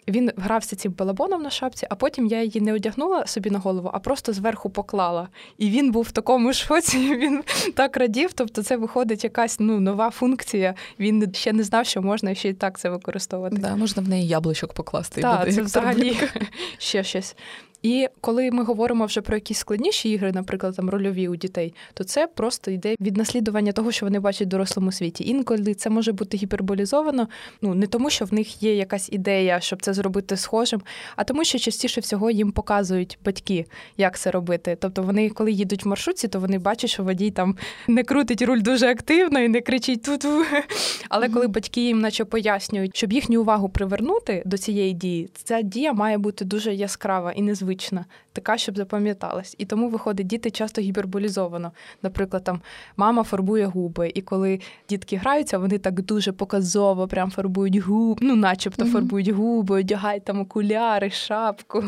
він 0.07 0.31
грався 0.37 0.75
цим 0.75 0.91
балабоном 0.91 1.41
на 1.41 1.49
шапці, 1.49 1.87
а 1.89 1.95
потім 1.95 2.27
я 2.27 2.43
її 2.43 2.61
не 2.61 2.73
одягнула 2.73 3.27
собі 3.27 3.49
на 3.49 3.59
голову, 3.59 3.89
а 3.93 3.99
просто 3.99 4.33
зверху 4.33 4.69
поклала. 4.69 5.27
І 5.57 5.69
він 5.69 5.91
був 5.91 6.03
в 6.03 6.11
такому 6.11 6.53
шоці, 6.53 7.15
він 7.15 7.43
так 7.73 7.97
радів. 7.97 8.33
Тобто, 8.33 8.63
це 8.63 8.77
виходить 8.77 9.23
якась 9.23 9.59
ну, 9.59 9.79
нова 9.79 10.09
функція. 10.09 10.75
Він 10.99 11.33
ще 11.33 11.53
не 11.53 11.63
знав, 11.63 11.85
що 11.85 12.01
можна 12.01 12.35
ще 12.35 12.49
й 12.49 12.53
так 12.53 12.79
це 12.79 12.89
використовувати. 12.89 13.57
Да, 13.57 13.75
Можна 13.75 14.03
в 14.03 14.09
неї 14.09 14.27
яблучок 14.27 14.73
покласти. 14.73 15.21
Так, 15.21 15.53
це 15.53 15.61
взагалі 15.61 16.17
ще 16.77 17.03
щось. 17.03 17.35
І 17.83 18.07
коли 18.21 18.51
ми 18.51 18.63
говоримо 18.63 19.05
вже 19.05 19.21
про 19.21 19.35
якісь 19.35 19.57
складніші 19.57 20.09
ігри, 20.09 20.31
наприклад, 20.31 20.75
там 20.75 20.89
рольові 20.89 21.27
у 21.27 21.35
дітей, 21.35 21.73
то 21.93 22.03
це 22.03 22.27
просто 22.27 22.71
йде 22.71 22.95
від 23.01 23.17
наслідування 23.17 23.71
того, 23.71 23.91
що 23.91 24.05
вони 24.05 24.19
бачать 24.19 24.47
в 24.47 24.49
дорослому 24.49 24.91
світі. 24.91 25.29
Інколи 25.29 25.73
це 25.73 25.89
може 25.89 26.11
бути 26.11 26.37
гіперболізовано, 26.37 27.27
ну 27.61 27.75
не 27.75 27.87
тому, 27.87 28.09
що 28.09 28.25
в 28.25 28.33
них 28.33 28.63
є 28.63 28.75
якась 28.75 29.09
ідея, 29.11 29.59
щоб 29.59 29.81
це 29.81 29.93
зробити 29.97 30.37
схожим, 30.37 30.81
а 31.15 31.23
тому, 31.23 31.43
що 31.43 31.59
частіше 31.59 32.01
всього 32.01 32.31
їм 32.31 32.51
показують 32.51 33.19
батьки, 33.25 33.65
як 33.97 34.19
це 34.19 34.31
робити. 34.31 34.77
Тобто 34.81 35.03
вони, 35.03 35.29
коли 35.29 35.51
їдуть 35.51 35.85
в 35.85 35.87
маршрутці, 35.87 36.27
то 36.27 36.39
вони 36.39 36.59
бачать, 36.59 36.89
що 36.89 37.03
водій 37.03 37.31
там 37.31 37.57
не 37.87 38.03
крутить 38.03 38.41
руль 38.41 38.61
дуже 38.61 38.87
активно 38.87 39.39
і 39.39 39.47
не 39.47 39.61
кричить 39.61 40.03
ту-ту. 40.03 40.43
Але 41.09 41.29
коли 41.29 41.47
батьки 41.47 41.81
їм, 41.81 42.01
наче 42.01 42.25
пояснюють, 42.25 42.97
щоб 42.97 43.13
їхню 43.13 43.41
увагу 43.41 43.69
привернути 43.69 44.43
до 44.45 44.57
цієї 44.57 44.93
дії, 44.93 45.29
ця 45.43 45.61
дія 45.61 45.93
має 45.93 46.17
бути 46.17 46.45
дуже 46.45 46.73
яскрава 46.73 47.31
і 47.31 47.41
незвична 47.41 47.57
незвична, 47.67 48.05
така, 48.37 48.57
щоб 48.57 48.77
запам'яталась. 48.77 49.55
І 49.57 49.65
тому 49.65 49.89
виходить, 49.89 50.27
діти 50.27 50.51
часто 50.51 50.81
гіперболізовано. 50.81 51.71
Наприклад, 52.03 52.43
там 52.43 52.61
мама 52.97 53.23
фарбує 53.23 53.65
губи, 53.65 54.11
і 54.15 54.21
коли 54.21 54.59
дітки 54.89 55.17
граються, 55.17 55.57
вони 55.57 55.77
так 55.77 56.01
дуже 56.01 56.31
показово 56.31 57.07
прям 57.07 57.31
фарбують 57.31 57.77
губи, 57.77 58.19
ну, 58.21 58.35
начебто 58.35 58.85
mm-hmm. 58.85 58.91
фарбують 58.91 59.29
губи, 59.29 59.79
одягають 59.79 60.25
там 60.25 60.39
окуляри, 60.39 61.09
шапку. 61.09 61.83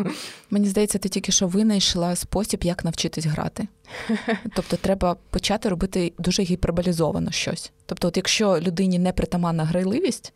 Мені 0.49 0.67
здається, 0.67 0.97
ти 0.97 1.09
тільки 1.09 1.31
що 1.31 1.47
винайшла 1.47 2.15
спосіб, 2.15 2.63
як 2.63 2.85
навчитись 2.85 3.25
грати. 3.25 3.67
Тобто 4.55 4.77
треба 4.77 5.15
почати 5.29 5.69
робити 5.69 6.13
дуже 6.17 6.43
гіперболізовано 6.43 7.31
щось. 7.31 7.71
Тобто, 7.85 8.07
от 8.07 8.17
якщо 8.17 8.59
людині 8.59 8.99
не 8.99 9.11
притаманна 9.13 9.65
грайливість, 9.65 10.33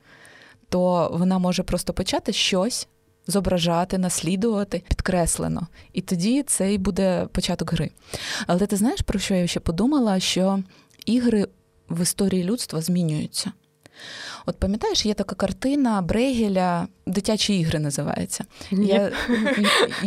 то 0.70 1.12
вона 1.14 1.40
може 1.40 1.64
просто 1.64 1.94
почати 1.94 2.34
щось 2.34 2.88
зображати, 3.28 3.98
наслідувати 3.98 4.84
підкреслено. 4.90 5.68
І 5.94 6.02
тоді 6.02 6.44
це 6.44 6.74
і 6.74 6.78
буде 6.78 7.28
початок 7.32 7.74
гри. 7.74 7.92
Але 8.48 8.68
ти 8.68 8.76
знаєш, 8.76 9.02
про 9.02 9.20
що 9.20 9.36
я 9.36 9.48
ще 9.48 9.60
подумала? 9.60 10.20
Що 10.20 10.60
ігри 11.06 11.48
в 11.90 12.02
історії 12.02 12.44
людства 12.44 12.82
змінюються. 12.82 13.52
От 14.46 14.58
пам'ятаєш, 14.60 15.06
є 15.06 15.14
така 15.14 15.36
картина 15.36 16.02
Брейгеля 16.02 16.88
Дитячі 17.06 17.60
ігри 17.60 17.80
називається. 17.80 18.46
Ні. 18.72 18.88
Я 18.88 19.12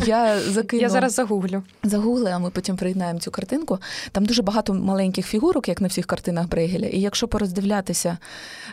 я, 0.06 0.40
закину, 0.40 0.82
я 0.82 0.88
зараз 0.88 1.14
загуглю. 1.14 1.62
Загугли, 1.82 2.30
а 2.30 2.38
ми 2.38 2.50
потім 2.50 2.76
приєднаємо 2.76 3.20
цю 3.20 3.30
картинку. 3.30 3.78
Там 4.12 4.24
дуже 4.26 4.42
багато 4.42 4.74
маленьких 4.74 5.26
фігурок, 5.26 5.68
як 5.68 5.80
на 5.80 5.88
всіх 5.88 6.06
картинах 6.06 6.48
Брейгеля. 6.48 6.86
І 6.86 7.00
якщо 7.00 7.28
пороздивлятися, 7.28 8.18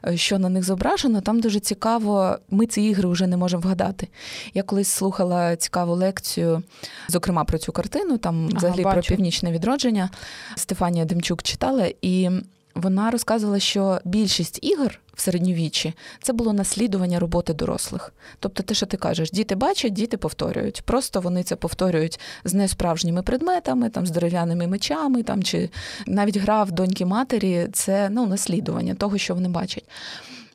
е, 0.08 0.18
що 0.18 0.40
на 0.40 0.50
них 0.50 0.64
зображено, 0.64 1.22
там 1.22 1.40
дуже 1.40 1.60
цікаво, 1.60 2.38
ми 2.50 2.66
ці 2.66 2.82
ігри 2.82 3.10
вже 3.10 3.28
не 3.28 3.38
можемо 3.38 3.62
вгадати. 3.62 4.08
Я 4.54 4.64
колись 4.64 4.90
слухала 4.90 5.56
цікаву 5.56 5.96
лекцію, 5.96 6.64
зокрема 7.10 7.44
про 7.44 7.58
цю 7.58 7.72
картину, 7.72 8.18
там 8.18 8.48
взагалі 8.48 8.84
бачу. 8.84 8.94
про 8.94 9.02
північне 9.02 9.52
відродження. 9.52 10.10
Стефанія 10.56 11.06
Демчук 11.06 11.44
читала. 11.44 11.90
і 12.02 12.30
Вона 12.76 13.12
розказувала, 13.12 13.60
що 13.60 14.00
більшість 14.06 14.60
ігор 14.62 15.00
в 15.14 15.22
середньовіччі 15.22 15.94
це 16.22 16.34
було 16.34 16.54
наслідування 16.54 17.20
роботи 17.20 17.54
дорослих. 17.54 18.14
Тобто, 18.40 18.64
те, 18.64 18.74
що 18.74 18.86
ти 18.86 18.98
кажеш, 18.98 19.32
діти 19.32 19.56
бачать, 19.56 19.94
діти 19.94 20.18
повторюють. 20.18 20.82
Просто 20.82 21.22
вони 21.22 21.44
це 21.44 21.56
повторюють 21.56 22.20
з 22.44 22.54
несправжніми 22.54 23.22
предметами, 23.22 23.90
там 23.90 24.06
з 24.06 24.12
дерев'яними 24.12 24.68
мечами, 24.68 25.24
там 25.24 25.44
чи 25.44 25.70
навіть 26.08 26.38
гра 26.38 26.64
в 26.64 26.72
доньки 26.72 27.06
матері 27.06 27.68
це 27.74 28.10
ну, 28.10 28.28
наслідування 28.28 28.96
того, 28.96 29.18
що 29.18 29.34
вони 29.36 29.50
бачать. 29.50 29.86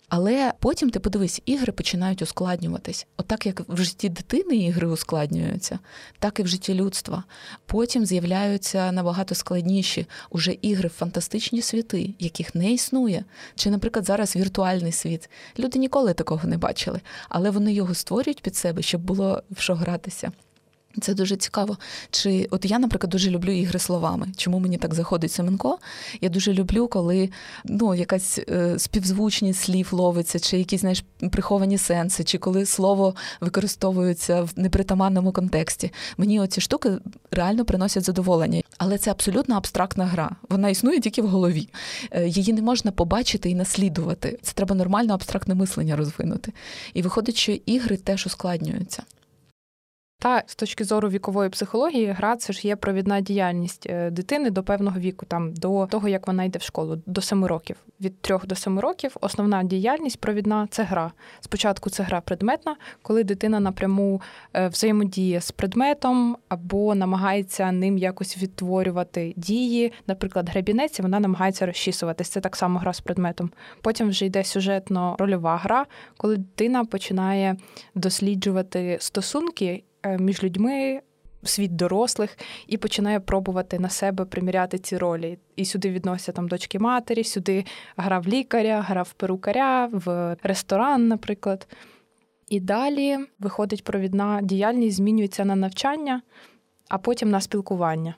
Але 0.09 0.53
потім 0.59 0.91
ти 0.91 1.01
подивись, 1.01 1.43
ігри 1.47 1.73
починають 1.73 2.23
ускладнюватись. 2.23 3.07
Отак, 3.17 3.47
як 3.47 3.61
в 3.69 3.77
житті 3.77 4.09
дитини 4.09 4.57
ігри 4.57 4.87
ускладнюються, 4.87 5.79
так 6.19 6.41
і 6.41 6.43
в 6.43 6.47
житті 6.47 6.75
людства. 6.75 7.25
Потім 7.67 8.07
з'являються 8.07 8.93
набагато 8.93 9.35
складніші 9.35 10.07
уже 10.31 10.57
ігри 10.63 10.89
в 10.89 10.93
фантастичні 10.93 11.63
світи, 11.63 12.15
яких 12.19 12.55
не 12.55 12.73
існує. 12.73 13.25
Чи, 13.55 13.71
наприклад, 13.71 14.05
зараз 14.05 14.37
віртуальний 14.37 14.93
світ. 14.93 15.31
Люди 15.59 15.79
ніколи 15.79 16.15
такого 16.15 16.49
не 16.49 16.59
бачили, 16.59 17.01
але 17.29 17.51
вони 17.51 17.73
його 17.73 17.95
створюють 17.95 18.43
під 18.43 18.57
себе, 18.57 18.83
щоб 18.83 19.01
було 19.01 19.43
в 19.51 19.61
що 19.61 19.75
гратися. 19.75 20.33
Це 21.01 21.15
дуже 21.15 21.37
цікаво. 21.37 21.77
Чи 22.11 22.49
от 22.51 22.65
я, 22.65 22.79
наприклад, 22.79 23.11
дуже 23.11 23.31
люблю 23.31 23.53
ігри 23.53 23.79
словами. 23.79 24.29
Чому 24.37 24.59
мені 24.59 24.79
так 24.79 24.95
заходить 24.95 25.33
Семенко? 25.33 25.79
Я 26.21 26.29
дуже 26.29 26.53
люблю, 26.53 26.89
коли 26.89 27.31
ну, 27.65 27.95
якась 27.95 28.41
е, 28.49 28.79
співзвучність 28.79 29.61
слів 29.61 29.89
ловиться, 29.93 30.39
чи 30.39 30.59
якісь 30.59 30.81
знаєш, 30.81 31.05
приховані 31.31 31.79
сенси, 31.79 32.25
чи 32.25 32.39
коли 32.39 32.67
слово 32.67 33.15
використовується 33.41 34.43
в 34.43 34.51
непритаманному 34.57 35.33
контексті. 35.33 35.93
Мені 36.17 36.41
оці 36.41 36.61
штуки 36.61 36.91
реально 37.31 37.65
приносять 37.65 38.05
задоволення. 38.05 38.63
Але 38.79 38.99
це 38.99 39.11
абсолютно 39.11 39.57
абстрактна 39.57 40.07
гра. 40.07 40.31
Вона 40.49 40.69
існує 40.69 41.01
тільки 41.01 41.23
в 41.23 41.29
голові. 41.29 41.69
Е, 42.11 42.29
її 42.29 42.53
не 42.53 42.63
можна 42.63 42.91
побачити 42.91 43.51
і 43.51 43.55
наслідувати. 43.55 44.39
Це 44.43 44.53
треба 44.53 44.75
нормально 44.75 45.15
абстрактне 45.15 45.55
мислення 45.55 45.97
розвинути. 45.97 46.53
І 46.95 47.03
виходить, 47.03 47.37
що 47.37 47.53
ігри 47.53 47.97
теж 47.97 48.27
ускладнюються. 48.27 49.03
Та 50.21 50.43
з 50.47 50.55
точки 50.55 50.85
зору 50.85 51.09
вікової 51.09 51.51
психології, 51.51 52.07
гра 52.07 52.37
це 52.37 52.53
ж 52.53 52.69
є 52.69 52.77
провідна 52.77 53.21
діяльність 53.21 53.87
е, 53.91 54.11
дитини 54.11 54.51
до 54.51 54.63
певного 54.63 55.01
віку, 55.01 55.27
там 55.27 55.53
до 55.53 55.87
того 55.87 56.09
як 56.09 56.27
вона 56.27 56.45
йде 56.45 56.59
в 56.59 56.63
школу, 56.63 57.03
до 57.07 57.21
семи 57.21 57.49
років. 57.49 57.77
Від 58.01 58.21
трьох 58.21 58.47
до 58.47 58.55
семи 58.55 58.81
років 58.81 59.17
основна 59.21 59.65
діяльність 59.65 60.21
провідна 60.21 60.69
це 60.71 60.83
гра. 60.83 61.13
Спочатку 61.41 61.91
це 61.91 62.03
гра 62.03 62.21
предметна, 62.21 62.77
коли 63.03 63.25
дитина 63.25 63.61
напряму 63.61 64.21
е, 64.55 64.69
взаємодіє 64.69 65.41
з 65.41 65.51
предметом 65.51 66.37
або 66.49 66.95
намагається 66.95 67.73
ним 67.73 67.99
якось 67.99 68.39
відтворювати 68.39 69.35
дії. 69.37 69.93
Наприклад, 70.07 70.49
гребінець, 70.49 71.01
вона 71.01 71.21
намагається 71.21 71.67
розчісуватись. 71.67 72.29
Це 72.29 72.41
так 72.41 72.57
само 72.57 72.79
гра 72.79 72.93
з 72.93 73.01
предметом. 73.01 73.51
Потім 73.83 74.09
вже 74.09 74.27
йде 74.27 74.39
сюжетно-рольова 74.39 75.59
гра, 75.59 75.87
коли 76.17 76.37
дитина 76.37 76.85
починає 76.85 77.57
досліджувати 77.95 78.99
стосунки. 79.01 79.85
Е, 80.03 80.19
між 80.19 80.43
людьми. 80.43 81.01
Світ 81.43 81.77
дорослих 81.77 82.39
і 82.67 82.77
починає 82.77 83.21
пробувати 83.21 83.79
на 83.79 83.89
себе 83.89 84.25
приміряти 84.25 84.79
ці 84.79 84.99
ролі. 84.99 85.39
І 85.57 85.65
сюди 85.65 85.91
відносяться 85.91 86.33
там 86.33 86.49
дочки 86.49 86.79
матері, 86.79 87.25
сюди 87.25 87.65
грав 87.97 88.29
лікаря, 88.29 88.81
грав 88.81 89.13
перукаря, 89.13 89.89
в 89.93 90.37
ресторан, 90.43 91.09
наприклад. 91.09 91.69
І 92.49 92.61
далі 92.61 93.19
виходить 93.39 93.85
провідна 93.85 94.41
діяльність, 94.43 94.97
змінюється 94.97 95.45
на 95.45 95.57
навчання, 95.57 96.23
а 96.89 96.99
потім 96.99 97.31
на 97.31 97.41
спілкування. 97.41 98.15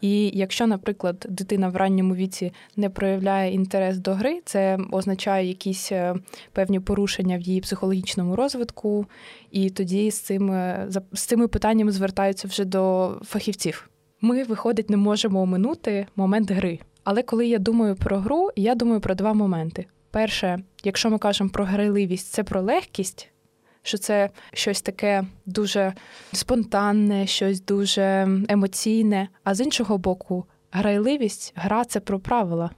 І 0.00 0.30
якщо, 0.34 0.66
наприклад, 0.66 1.26
дитина 1.28 1.68
в 1.68 1.76
ранньому 1.76 2.14
віці 2.14 2.52
не 2.76 2.90
проявляє 2.90 3.52
інтерес 3.52 3.98
до 3.98 4.14
гри, 4.14 4.40
це 4.44 4.78
означає 4.92 5.48
якісь 5.48 5.92
е, 5.92 6.14
певні 6.52 6.80
порушення 6.80 7.38
в 7.38 7.40
її 7.40 7.60
психологічному 7.60 8.36
розвитку, 8.36 9.06
і 9.50 9.70
тоді 9.70 10.10
з 10.10 10.20
цим, 10.20 10.52
е, 10.52 10.88
з 11.12 11.22
цими 11.22 11.48
питаннями 11.48 11.92
звертаються 11.92 12.48
вже 12.48 12.64
до 12.64 13.12
фахівців. 13.24 13.90
Ми, 14.20 14.44
виходить, 14.44 14.90
не 14.90 14.96
можемо 14.96 15.42
оминути 15.42 16.06
момент 16.16 16.50
гри. 16.50 16.78
Але 17.04 17.22
коли 17.22 17.46
я 17.46 17.58
думаю 17.58 17.96
про 17.96 18.18
гру, 18.18 18.50
я 18.56 18.74
думаю 18.74 19.00
про 19.00 19.14
два 19.14 19.32
моменти. 19.32 19.86
Перше, 20.10 20.58
якщо 20.84 21.10
ми 21.10 21.18
кажемо 21.18 21.50
про 21.50 21.64
грайливість, 21.64 22.32
це 22.32 22.42
про 22.44 22.60
легкість 22.60 23.30
що 23.88 23.98
це 23.98 24.30
щось 24.52 24.80
таке 24.80 25.24
дуже 25.46 25.94
спонтанне, 26.32 27.26
щось 27.26 27.64
дуже 27.64 28.28
емоційне. 28.48 29.28
А 29.44 29.54
з 29.54 29.60
іншого 29.60 29.98
боку, 29.98 30.44
грайливість, 30.70 31.52
гра 31.56 31.84
це 31.84 32.00
про 32.00 32.20
правила. 32.20 32.70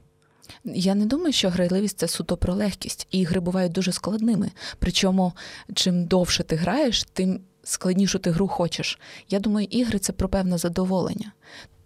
Я 0.64 0.94
не 0.94 1.06
думаю, 1.06 1.32
що 1.32 1.48
грайливість 1.48 1.98
це 1.98 2.08
суто 2.08 2.36
про 2.36 2.54
легкість. 2.54 3.06
Ігри 3.10 3.40
бувають 3.40 3.72
дуже 3.72 3.92
складними. 3.92 4.50
Причому, 4.78 5.32
чим 5.74 6.04
довше 6.04 6.42
ти 6.42 6.56
граєш, 6.56 7.04
тим 7.12 7.40
складнішу 7.64 8.18
ти 8.18 8.30
гру 8.30 8.48
хочеш. 8.48 8.98
Я 9.28 9.40
думаю, 9.40 9.66
ігри 9.70 9.98
це 9.98 10.12
про 10.12 10.28
певне 10.28 10.58
задоволення, 10.58 11.32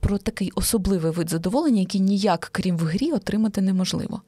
про 0.00 0.18
такий 0.18 0.52
особливий 0.54 1.12
вид 1.12 1.30
задоволення, 1.30 1.80
який 1.80 2.00
ніяк, 2.00 2.48
крім 2.52 2.76
в 2.76 2.84
грі, 2.84 3.12
отримати 3.12 3.60
неможливо. 3.60 4.22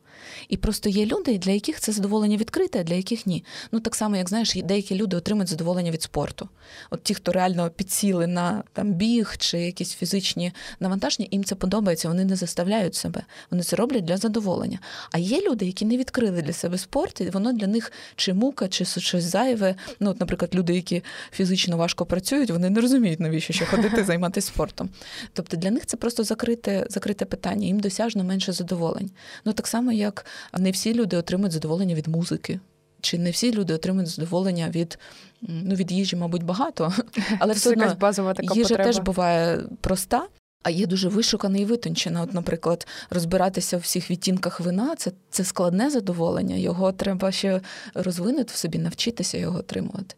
І 0.48 0.56
просто 0.56 0.88
є 0.88 1.06
люди, 1.06 1.38
для 1.38 1.52
яких 1.52 1.80
це 1.80 1.92
задоволення 1.92 2.36
відкрите, 2.36 2.80
а 2.80 2.82
для 2.82 2.94
яких 2.94 3.26
ні. 3.26 3.44
Ну 3.72 3.80
так 3.80 3.94
само, 3.94 4.16
як 4.16 4.28
знаєш, 4.28 4.54
деякі 4.54 4.94
люди 4.94 5.16
отримують 5.16 5.48
задоволення 5.48 5.90
від 5.90 6.02
спорту. 6.02 6.48
От 6.90 7.02
ті, 7.02 7.14
хто 7.14 7.32
реально 7.32 7.70
підсіли 7.70 8.26
на 8.26 8.62
там 8.72 8.92
біг 8.92 9.34
чи 9.38 9.58
якісь 9.58 9.94
фізичні 9.94 10.52
навантаження, 10.80 11.28
їм 11.30 11.44
це 11.44 11.54
подобається, 11.54 12.08
вони 12.08 12.24
не 12.24 12.36
заставляють 12.36 12.94
себе. 12.94 13.22
Вони 13.50 13.62
це 13.62 13.76
роблять 13.76 14.04
для 14.04 14.16
задоволення. 14.16 14.78
А 15.12 15.18
є 15.18 15.40
люди, 15.40 15.66
які 15.66 15.84
не 15.84 15.96
відкрили 15.96 16.42
для 16.42 16.52
себе 16.52 16.78
спорт, 16.78 17.20
і 17.20 17.30
воно 17.30 17.52
для 17.52 17.66
них 17.66 17.92
чи 18.16 18.32
мука, 18.32 18.68
чи 18.68 18.84
щось 18.84 19.24
зайве. 19.24 19.74
Ну, 20.00 20.10
от, 20.10 20.20
наприклад, 20.20 20.54
люди, 20.54 20.74
які 20.74 21.02
фізично 21.32 21.76
важко 21.76 22.06
працюють, 22.06 22.50
вони 22.50 22.70
не 22.70 22.80
розуміють, 22.80 23.20
навіщо 23.20 23.52
ще 23.52 23.64
ходити 23.66 24.04
займатися 24.04 24.48
спортом. 24.48 24.88
Тобто 25.32 25.56
для 25.56 25.70
них 25.70 25.86
це 25.86 25.96
просто 25.96 26.24
закрите, 26.24 26.86
закрите 26.90 27.24
питання, 27.24 27.66
їм 27.66 27.80
досяжно 27.80 28.24
менше 28.24 28.52
задоволень. 28.52 29.10
Ну 29.44 29.52
так 29.52 29.66
само, 29.66 29.92
як 29.92 30.05
як 30.06 30.26
не 30.58 30.70
всі 30.70 30.94
люди 30.94 31.16
отримують 31.16 31.52
задоволення 31.52 31.94
від 31.94 32.06
музики. 32.06 32.60
Чи 33.00 33.18
не 33.18 33.30
всі 33.30 33.52
люди 33.52 33.74
отримують 33.74 34.08
задоволення 34.08 34.68
від 34.70 34.98
ну, 35.42 35.74
від 35.74 35.92
їжі, 35.92 36.16
мабуть, 36.16 36.42
багато, 36.42 36.92
але 37.38 37.54
все 37.54 37.70
одно 37.70 37.96
базова 38.00 38.34
така 38.34 38.54
їжа 38.54 38.68
потреба. 38.68 38.84
теж 38.84 38.98
буває 38.98 39.60
проста, 39.80 40.26
а 40.62 40.70
є 40.70 40.86
дуже 40.86 41.08
вишукана 41.08 41.58
і 41.58 41.64
витончена. 41.64 42.22
От, 42.22 42.34
наприклад, 42.34 42.86
розбиратися 43.10 43.76
в 43.76 43.80
всіх 43.80 44.10
відтінках 44.10 44.60
вина 44.60 44.94
це 44.96 45.12
це 45.30 45.44
складне 45.44 45.90
задоволення. 45.90 46.56
Його 46.56 46.92
треба 46.92 47.32
ще 47.32 47.60
розвинути 47.94 48.52
в 48.54 48.56
собі, 48.56 48.78
навчитися 48.78 49.38
його 49.38 49.58
отримувати. 49.58 50.14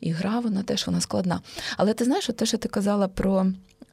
І 0.00 0.10
гра, 0.10 0.40
вона 0.40 0.62
теж 0.62 0.86
вона 0.86 1.00
складна. 1.00 1.40
Але 1.76 1.94
ти 1.94 2.04
знаєш, 2.04 2.30
от 2.30 2.36
те, 2.36 2.46
що 2.46 2.58
ти 2.58 2.68
казала 2.68 3.08
про 3.08 3.46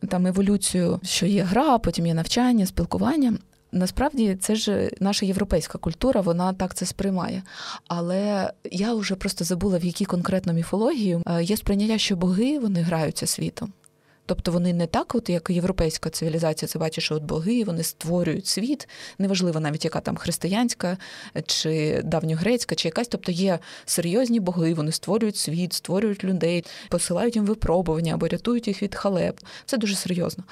там 0.10 0.27
еволюцію, 0.27 0.99
що 1.03 1.25
є 1.25 1.43
гра, 1.43 1.77
потім 1.77 2.05
є 2.08 2.13
навчання, 2.13 2.65
спілкування. 2.65 3.38
Насправді 3.71 4.36
це 4.36 4.56
ж 4.56 4.91
наша 4.99 5.25
європейська 5.25 5.78
культура, 5.78 6.21
вона 6.21 6.54
так 6.54 6.73
це 6.75 6.86
сприймає. 6.86 7.43
Але 7.88 8.51
я 8.71 8.93
вже 8.93 9.15
просто 9.15 9.45
забула, 9.45 9.78
в 9.78 9.86
якій 9.86 10.06
конкретно 10.06 10.54
міфології 10.54 11.19
е, 11.28 11.43
є 11.43 11.58
сприйняття, 11.58 11.97
що 11.97 12.15
боги 12.15 12.60
вони 12.60 12.82
граються 12.82 13.28
світом. 13.28 13.73
Тобто 14.25 14.51
вони 14.51 14.73
не 14.73 14.88
так, 14.88 15.15
от 15.15 15.30
як 15.30 15.49
європейська 15.49 16.10
цивілізація, 16.10 16.69
це 16.69 16.80
бачить, 16.80 17.04
що 17.04 17.15
от 17.15 17.23
боги 17.23 17.63
вони 17.63 17.84
створюють 17.84 18.47
світ, 18.47 18.88
неважливо 19.17 19.60
навіть 19.60 19.86
яка 19.86 19.99
там 19.99 20.15
християнська 20.15 20.97
чи 21.45 22.01
давньогрецька, 22.04 22.75
чи 22.75 22.88
якась. 22.88 23.08
Тобто 23.08 23.32
є 23.32 23.60
серйозні 23.86 24.39
боги, 24.39 24.73
вони 24.73 24.91
створюють 24.91 25.38
світ, 25.38 25.73
створюють 25.73 26.23
людей, 26.23 26.65
посилають 26.89 27.36
їм 27.36 27.45
випробування 27.45 28.13
або 28.13 28.28
рятують 28.28 28.67
їх 28.67 28.84
від 28.84 28.95
халеп. 28.95 29.39
Це 29.65 29.78
дуже 29.78 29.95
серйозно. 29.95 30.43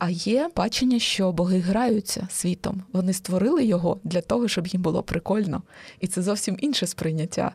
А 0.00 0.10
є 0.10 0.50
бачення, 0.56 0.98
що 0.98 1.32
боги 1.32 1.58
граються 1.58 2.28
світом. 2.30 2.82
Вони 2.92 3.12
створили 3.12 3.64
його 3.64 4.00
для 4.04 4.20
того, 4.20 4.48
щоб 4.48 4.66
їм 4.66 4.82
було 4.82 5.02
прикольно. 5.02 5.62
І 6.00 6.06
це 6.06 6.22
зовсім 6.22 6.56
інше 6.60 6.86
сприйняття. 6.86 7.52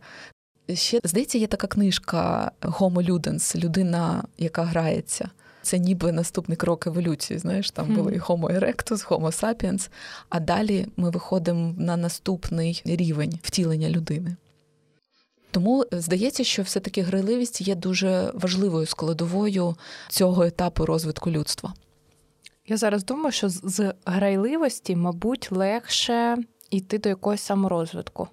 Ще, 0.74 1.00
здається, 1.04 1.38
є 1.38 1.48
така 1.48 1.68
книжка 1.68 2.52
Homo 2.62 3.10
Ludens, 3.10 3.64
людина, 3.64 4.24
яка 4.38 4.64
грається. 4.64 5.30
Це 5.62 5.80
ніби 5.80 6.12
наступний 6.12 6.56
крок 6.58 6.88
еволюції. 6.88 7.40
Знаєш, 7.40 7.72
там 7.72 7.92
mm. 7.92 7.96
були 7.96 8.12
Homo 8.12 8.60
erectus, 8.60 9.08
Homo 9.08 9.44
sapiens, 9.44 9.90
а 10.30 10.40
далі 10.40 10.88
ми 10.98 11.10
виходимо 11.10 11.76
на 11.78 11.98
наступний 11.98 12.82
рівень 12.86 13.40
втілення 13.44 13.90
людини. 13.90 14.36
Тому 15.52 15.86
здається, 15.92 16.44
що 16.44 16.62
все-таки 16.62 17.02
грайливість 17.02 17.62
є 17.62 17.76
дуже 17.76 18.32
важливою 18.34 18.86
складовою 18.86 19.76
цього 20.10 20.44
етапу 20.44 20.86
розвитку 20.86 21.32
людства. 21.32 21.74
Я 22.68 22.78
зараз 22.78 23.06
думаю, 23.06 23.32
що 23.32 23.50
з 23.50 23.94
грайливості, 24.06 24.96
мабуть, 24.96 25.52
легше 25.52 26.38
йти 26.72 26.98
до 26.98 27.10
якогось 27.10 27.42
саморозвитку, 27.42 28.28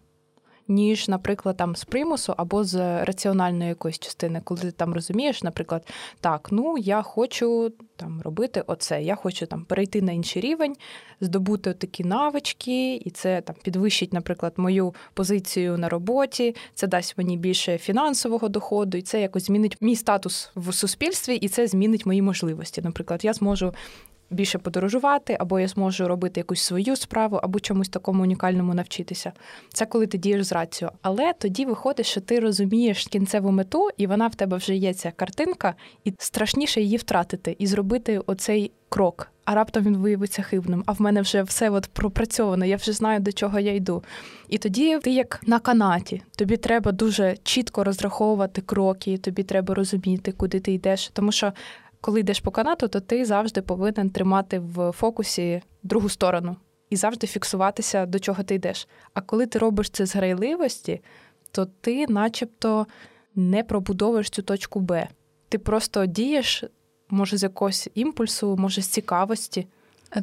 ніж, 0.68 1.09
наприклад, 1.09 1.57
там 1.57 1.77
з 1.77 1.85
примусу 1.85 2.35
або 2.37 2.64
з 2.64 3.05
раціональної 3.05 3.68
якоїсь 3.68 3.99
частини, 3.99 4.40
коли 4.45 4.61
ти 4.61 4.71
там 4.71 4.95
розумієш, 4.95 5.42
наприклад, 5.42 5.87
так, 6.21 6.49
ну 6.53 6.79
я 6.79 7.03
хочу 7.03 7.73
там 7.97 8.21
робити 8.23 8.64
оце, 8.66 9.03
я 9.03 9.14
хочу 9.14 9.47
там 9.47 9.64
перейти 9.64 10.03
на 10.03 10.12
інший 10.12 10.42
рівень, 10.42 10.77
здобути 11.21 11.75
такі 11.75 12.05
навички, 12.05 12.95
і 12.95 13.11
це 13.11 13.40
там 13.40 13.57
підвищить, 13.62 14.12
наприклад, 14.12 14.53
мою 14.57 14.95
позицію 15.14 15.79
на 15.79 15.88
роботі, 15.88 16.57
це 16.75 16.87
дасть 16.87 17.18
мені 17.18 17.37
більше 17.37 17.79
фінансового 17.79 18.49
доходу, 18.49 18.99
і 18.99 19.03
це 19.03 19.21
якось 19.21 19.47
змінить 19.47 19.77
мій 19.81 19.97
статус 19.97 20.51
в 20.55 20.73
суспільстві, 20.73 21.35
і 21.35 21.49
це 21.49 21.66
змінить 21.66 22.07
мої 22.07 22.23
можливості. 22.23 22.83
Наприклад, 22.83 23.25
я 23.25 23.33
зможу 23.33 23.75
більше 24.33 24.59
подорожувати, 24.59 25.37
або 25.40 25.61
я 25.61 25.68
зможу 25.68 26.09
робити 26.09 26.40
якусь 26.40 26.62
свою 26.62 26.97
справу, 26.97 27.40
або 27.42 27.61
чомусь 27.61 27.88
такому 27.88 28.23
унікальному 28.23 28.75
навчитися. 28.75 29.33
Це 29.73 29.87
коли 29.87 30.07
ти 30.07 30.18
дієш 30.18 30.45
з 30.45 30.53
рацією. 30.53 30.92
Але 31.03 31.33
тоді 31.33 31.64
виходить, 31.64 32.07
що 32.07 32.21
ти 32.21 32.40
розумієш 32.40 33.07
кінцеву 33.07 33.51
мету, 33.51 33.88
і 33.97 34.07
вона 34.07 34.27
в 34.27 34.35
тебе 34.35 34.57
вже 34.57 34.77
є 34.77 34.95
ця 34.95 35.11
картинка, 35.11 35.75
і 36.05 36.12
страшніше 36.18 36.81
її 36.81 36.97
втратити 36.97 37.57
і 37.59 37.66
зробити 37.66 38.18
оцей 38.27 38.73
крок. 38.88 39.29
А 39.45 39.55
раптом 39.55 39.85
він 39.85 39.97
виявиться 39.97 40.42
хибним. 40.42 40.83
А 40.87 40.92
в 40.92 41.01
мене 41.01 41.21
вже 41.23 41.42
все 41.42 41.71
от 41.71 41.87
пропрацьовано, 41.87 42.64
я 42.64 42.77
вже 42.77 42.92
знаю, 42.92 43.21
до 43.21 43.33
чого 43.33 43.61
я 43.61 43.75
йду. 43.75 44.05
І 44.49 44.59
тоді 44.59 44.99
ти 44.99 45.11
як 45.11 45.40
на 45.47 45.59
канаті, 45.59 46.23
тобі 46.37 46.57
треба 46.57 46.92
дуже 46.92 47.37
чітко 47.42 47.85
розраховувати 47.85 48.61
кроки, 48.61 49.18
тобі 49.18 49.42
треба 49.42 49.75
розуміти, 49.75 50.33
куди 50.33 50.61
ти 50.61 50.73
йдеш. 50.73 51.11
Тому 51.12 51.33
що 51.33 51.53
коли 52.02 52.20
йдеш 52.20 52.40
по 52.40 52.50
канату, 52.50 52.88
то 52.88 53.00
ти 53.00 53.24
завжди 53.24 53.62
повинен 53.62 54.10
тримати 54.10 54.58
в 54.58 54.92
фокусі 54.92 55.62
другу 55.82 56.08
сторону 56.08 56.56
і 56.90 56.96
завжди 56.96 57.26
фіксуватися, 57.26 58.06
до 58.06 58.18
чого 58.18 58.42
ти 58.42 58.54
йдеш. 58.54 58.88
А 59.14 59.20
коли 59.20 59.46
ти 59.46 59.58
робиш 59.58 59.90
це 59.90 60.06
з 60.06 60.16
грайливості, 60.16 61.00
то 61.50 61.66
ти, 61.80 62.06
начебто, 62.08 62.86
не 63.34 63.64
пробудовуєш 63.64 64.30
цю 64.30 64.42
точку 64.42 64.80
Б. 64.80 65.08
Ти 65.48 65.58
просто 65.58 66.06
дієш, 66.06 66.64
може, 67.08 67.36
з 67.36 67.42
якогось 67.42 67.88
імпульсу, 67.94 68.56
може, 68.56 68.82
з 68.82 68.86
цікавості. 68.86 69.66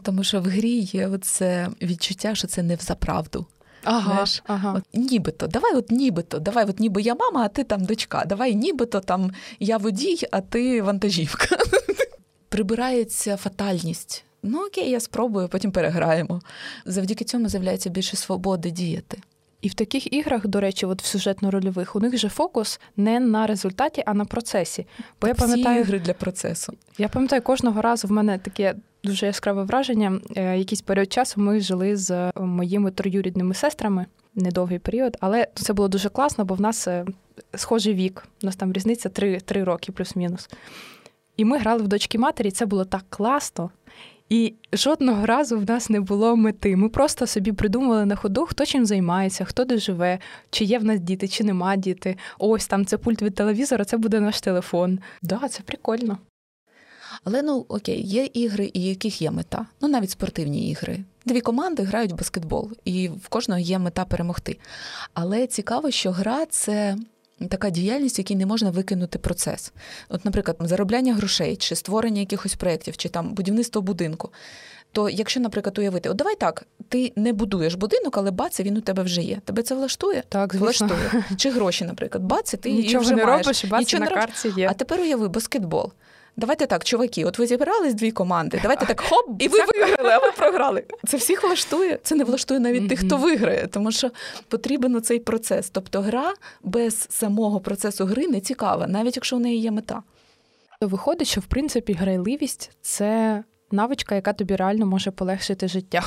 Тому 0.01 0.23
що 0.23 0.41
в 0.41 0.43
грі 0.43 0.79
є 0.79 1.07
оце 1.07 1.69
відчуття, 1.81 2.35
що 2.35 2.47
це 2.47 2.63
не 2.63 2.75
в 2.75 2.81
заправду. 2.81 3.45
Ага, 3.83 4.11
Знаєш, 4.11 4.43
ага. 4.47 4.73
От, 4.73 4.83
Нібито, 4.93 5.47
давай, 5.47 5.75
от 5.75 5.91
нібито, 5.91 6.39
давай, 6.39 6.65
от 6.65 6.79
ніби 6.79 7.01
я 7.01 7.15
мама, 7.15 7.41
а 7.41 7.47
ти 7.47 7.63
там 7.63 7.85
дочка. 7.85 8.23
Давай, 8.25 8.55
нібито 8.55 8.99
там 8.99 9.31
я 9.59 9.77
водій, 9.77 10.19
а 10.31 10.41
ти 10.41 10.81
вантажівка. 10.81 11.57
Прибирається 12.49 13.37
фатальність. 13.37 14.23
Ну 14.43 14.65
окей, 14.65 14.89
я 14.89 14.99
спробую, 14.99 15.47
потім 15.47 15.71
переграємо. 15.71 16.41
Завдяки 16.85 17.25
цьому 17.25 17.49
з'являється 17.49 17.89
більше 17.89 18.17
свободи 18.17 18.71
діяти. 18.71 19.17
І 19.61 19.67
в 19.67 19.73
таких 19.73 20.13
іграх, 20.13 20.47
до 20.47 20.59
речі, 20.59 20.85
от 20.85 21.01
в 21.01 21.05
сюжетно-рольових, 21.05 21.91
у 21.97 21.99
них 21.99 22.17
же 22.17 22.29
фокус 22.29 22.79
не 22.97 23.19
на 23.19 23.47
результаті, 23.47 24.03
а 24.05 24.13
на 24.13 24.25
процесі. 24.25 24.85
Бо 25.21 25.27
так 25.27 25.39
я 25.39 25.47
пам'ятаю 25.47 25.79
ігри 25.81 25.99
для 25.99 26.13
процесу. 26.13 26.73
Я 26.97 27.09
пам'ятаю, 27.09 27.41
кожного 27.41 27.81
разу 27.81 28.07
в 28.07 28.11
мене 28.11 28.37
таке 28.37 28.75
дуже 29.03 29.25
яскраве 29.25 29.63
враження. 29.63 30.19
Е, 30.35 30.57
якийсь 30.57 30.81
період 30.81 31.13
часу 31.13 31.41
ми 31.41 31.59
жили 31.59 31.95
з 31.95 32.31
моїми 32.35 32.91
троюрідними 32.91 33.53
сестрами. 33.53 34.05
Недовгий 34.35 34.79
період, 34.79 35.17
але 35.19 35.47
це 35.53 35.73
було 35.73 35.87
дуже 35.87 36.09
класно, 36.09 36.45
бо 36.45 36.55
в 36.55 36.61
нас 36.61 36.87
е, 36.87 37.05
схожий 37.55 37.93
вік. 37.93 38.27
У 38.43 38.45
нас 38.45 38.55
там 38.55 38.73
різниця 38.73 39.09
3 39.09 39.39
3 39.39 39.63
роки 39.63 39.91
плюс-мінус. 39.91 40.49
І 41.37 41.45
ми 41.45 41.57
грали 41.57 41.83
в 41.83 41.87
дочки 41.87 42.17
матері, 42.17 42.47
і 42.47 42.51
це 42.51 42.65
було 42.65 42.85
так 42.85 43.03
класно. 43.09 43.69
І 44.29 44.53
жодного 44.73 45.25
разу 45.25 45.59
в 45.59 45.69
нас 45.69 45.89
не 45.89 45.99
було 45.99 46.35
мети. 46.35 46.75
Ми 46.75 46.89
просто 46.89 47.27
собі 47.27 47.51
придумували 47.51 48.05
на 48.05 48.15
ходу, 48.15 48.45
хто 48.45 48.65
чим 48.65 48.85
займається, 48.85 49.45
хто 49.45 49.65
де 49.65 49.77
живе, 49.77 50.19
чи 50.49 50.63
є 50.63 50.79
в 50.79 50.83
нас 50.83 50.99
діти, 50.99 51.27
чи 51.27 51.43
нема 51.43 51.75
діти. 51.75 52.17
Ось 52.39 52.67
там 52.67 52.85
це 52.85 52.97
пульт 52.97 53.21
від 53.21 53.35
телевізора, 53.35 53.85
це 53.85 53.97
буде 53.97 54.19
наш 54.19 54.41
телефон. 54.41 54.99
Да, 55.21 55.47
це 55.49 55.63
прикольно. 55.63 56.17
Але 57.23 57.41
ну 57.41 57.65
окей, 57.69 58.01
є 58.01 58.29
ігри, 58.33 58.71
і 58.73 58.83
яких 58.83 59.21
є 59.21 59.31
мета. 59.31 59.65
Ну 59.81 59.87
навіть 59.87 60.09
спортивні 60.09 60.69
ігри. 60.69 60.99
Дві 61.25 61.41
команди 61.41 61.83
грають 61.83 62.11
в 62.11 62.15
баскетбол, 62.15 62.71
і 62.85 63.09
в 63.09 63.27
кожного 63.27 63.59
є 63.59 63.79
мета 63.79 64.05
перемогти. 64.05 64.57
Але 65.13 65.47
цікаво, 65.47 65.91
що 65.91 66.11
гра 66.11 66.45
це. 66.45 66.97
Така 67.49 67.69
діяльність, 67.69 68.17
в 68.17 68.19
якій 68.19 68.35
не 68.35 68.45
можна 68.45 68.69
викинути 68.69 69.19
процес. 69.19 69.73
От, 70.09 70.25
наприклад, 70.25 70.57
заробляння 70.59 71.13
грошей, 71.13 71.55
чи 71.55 71.75
створення 71.75 72.19
якихось 72.19 72.55
проєктів, 72.55 72.97
чи 72.97 73.09
там 73.09 73.33
будівництво 73.33 73.81
будинку. 73.81 74.29
То 74.91 75.09
якщо, 75.09 75.39
наприклад, 75.39 75.77
уявити, 75.77 76.09
от 76.09 76.17
давай 76.17 76.35
так, 76.35 76.67
ти 76.89 77.13
не 77.15 77.33
будуєш 77.33 77.73
будинок, 77.73 78.17
але 78.17 78.31
бац, 78.31 78.59
він 78.59 78.77
у 78.77 78.81
тебе 78.81 79.03
вже 79.03 79.21
є. 79.21 79.41
Тебе 79.45 79.63
це 79.63 79.75
влаштує? 79.75 80.23
Так, 80.29 80.53
звісно. 80.53 80.87
влаштує. 80.87 81.23
Чи 81.37 81.49
гроші, 81.49 81.85
наприклад, 81.85 82.23
бац, 82.23 82.55
ти 82.61 82.71
Нічого 82.71 83.03
вже 83.03 83.15
не 83.15 83.25
маєш. 83.25 83.45
робиш, 83.45 83.65
бац, 83.65 83.79
Нічого 83.79 84.03
на 84.03 84.09
карті 84.09 84.53
є. 84.57 84.67
А 84.71 84.73
тепер 84.73 84.99
уяви 84.99 85.27
баскетбол. 85.27 85.91
Давайте 86.39 86.65
так, 86.65 86.83
чуваки, 86.83 87.25
от 87.25 87.39
ви 87.39 87.47
зібрались 87.47 87.93
дві 87.93 88.11
команди. 88.11 88.59
Давайте 88.61 88.85
так 88.85 89.01
хоп, 89.01 89.25
і 89.39 89.47
ви 89.47 89.57
виграли, 89.57 90.09
а 90.09 90.17
ви 90.19 90.31
програли. 90.31 90.83
Це 91.07 91.17
всіх 91.17 91.43
влаштує. 91.43 91.99
Це 92.03 92.15
не 92.15 92.23
влаштує 92.23 92.59
навіть 92.59 92.89
тих, 92.89 92.99
хто 92.99 93.17
виграє, 93.17 93.67
тому 93.67 93.91
що 93.91 94.11
потрібен 94.47 95.01
цей 95.01 95.19
процес. 95.19 95.69
Тобто, 95.69 96.01
гра 96.01 96.33
без 96.63 97.07
самого 97.09 97.59
процесу 97.59 98.05
гри 98.05 98.27
не 98.27 98.39
цікава, 98.41 98.87
навіть 98.87 99.15
якщо 99.15 99.35
у 99.35 99.39
неї 99.39 99.61
є 99.61 99.71
мета. 99.71 100.03
Виходить, 100.81 101.27
що 101.27 101.41
в 101.41 101.45
принципі 101.45 101.93
грайливість 101.93 102.71
це 102.81 103.43
навичка, 103.71 104.15
яка 104.15 104.33
тобі 104.33 104.55
реально 104.55 104.85
може 104.85 105.11
полегшити 105.11 105.67
життя. 105.67 106.03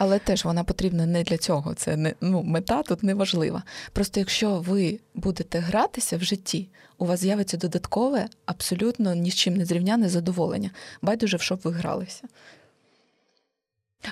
Але 0.00 0.18
теж 0.18 0.44
вона 0.44 0.64
потрібна 0.64 1.06
не 1.06 1.22
для 1.22 1.36
цього. 1.36 1.74
Це 1.74 1.96
не 1.96 2.14
ну 2.20 2.42
мета 2.42 2.82
тут 2.82 3.02
не 3.02 3.14
важлива. 3.14 3.62
Просто 3.92 4.20
якщо 4.20 4.60
ви 4.60 4.98
будете 5.14 5.58
гратися 5.58 6.16
в 6.16 6.22
житті, 6.22 6.68
у 6.98 7.06
вас 7.06 7.20
з'явиться 7.20 7.56
додаткове, 7.56 8.28
абсолютно 8.46 9.14
ні 9.14 9.30
з 9.30 9.34
чим 9.34 9.56
не 9.56 9.64
зрівняне 9.64 10.08
задоволення. 10.08 10.70
Байдуже, 11.02 11.36
в 11.36 11.40
що 11.40 11.56
б 11.56 11.60
ви 11.64 11.70
гралися. 11.70 12.22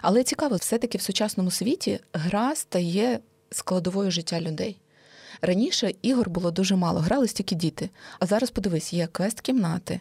Але 0.03 0.23
цікаво, 0.23 0.57
все-таки 0.57 0.99
в 0.99 1.03
сучасному 1.03 1.51
світі 1.51 2.01
гра 2.13 2.55
стає 2.55 3.19
складовою 3.51 4.11
життя 4.11 4.41
людей. 4.41 4.77
Раніше 5.43 5.93
ігор 6.03 6.31
було 6.31 6.51
дуже 6.51 6.77
мало, 6.77 7.01
грали 7.01 7.29
стільки 7.29 7.55
діти. 7.55 7.91
А 8.19 8.27
зараз 8.27 8.51
подивись, 8.51 8.93
є 8.93 9.07
квест-кімнати, 9.07 10.01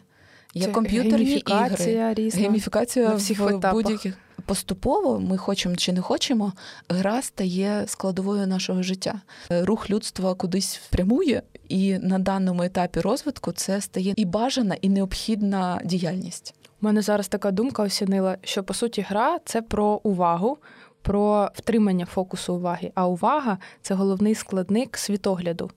є 0.53 0.65
Це 0.65 0.71
комп'ютерні 0.71 1.43
ігри, 1.47 2.13
різна, 2.13 2.41
гейміфікація 2.41 3.09
на 3.09 3.15
всіх 3.15 3.39
в 3.39 3.71
будь-яких 3.71 4.17
поступово, 4.47 5.19
ми 5.19 5.37
хочемо 5.37 5.75
чи 5.75 5.93
не 5.93 6.01
хочемо, 6.01 6.53
гра 6.89 7.21
стає 7.21 7.83
складовою 7.87 8.47
нашого 8.47 8.83
життя. 8.83 9.21
Рух 9.49 9.89
людства 9.89 10.33
кудись 10.33 10.81
прямує, 10.89 11.41
і 11.69 11.97
на 11.97 12.19
даному 12.19 12.63
етапі 12.63 12.99
розвитку 12.99 13.51
це 13.51 13.81
стає 13.81 14.13
і 14.15 14.25
бажана, 14.25 14.75
і 14.81 14.89
необхідна 14.89 15.81
діяльність. 15.85 16.53
У 16.81 16.85
мене 16.85 17.01
зараз 17.01 17.27
така 17.27 17.51
думка 17.51 17.83
осінила, 17.83 18.37
що 18.43 18.63
по 18.63 18.73
суті 18.73 19.01
гра 19.01 19.39
це 19.45 19.61
про 19.61 20.01
увагу. 20.03 20.57
Про 21.01 21.51
втримання 21.55 22.05
фокусу 22.05 22.55
уваги, 22.55 22.91
а 22.95 23.07
увага 23.07 23.57
це 23.81 23.93
головний 23.93 24.35
складник 24.35 24.97
світогляду, 24.97 25.71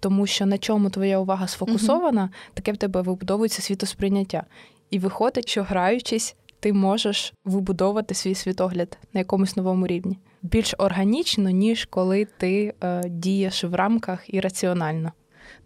тому 0.00 0.26
що 0.26 0.46
на 0.46 0.58
чому 0.58 0.90
твоя 0.90 1.18
увага 1.18 1.46
сфокусована, 1.46 2.30
таке 2.54 2.72
в 2.72 2.76
тебе 2.76 3.02
вибудовується 3.02 3.62
світосприйняття. 3.62 4.44
І 4.90 4.98
виходить, 4.98 5.48
що 5.48 5.62
граючись, 5.62 6.36
ти 6.62 6.72
можеш 6.72 7.34
вибудовувати 7.44 8.14
свій 8.14 8.34
світогляд 8.34 8.98
на 9.12 9.20
якомусь 9.20 9.56
новому 9.56 9.86
рівні. 9.86 10.18
Більш 10.42 10.74
органічно, 10.78 11.50
ніж 11.50 11.84
коли 11.84 12.24
ти 12.24 12.74
е, 12.84 13.02
дієш 13.08 13.64
в 13.64 13.74
рамках 13.74 14.34
і 14.34 14.40
раціонально. 14.40 15.12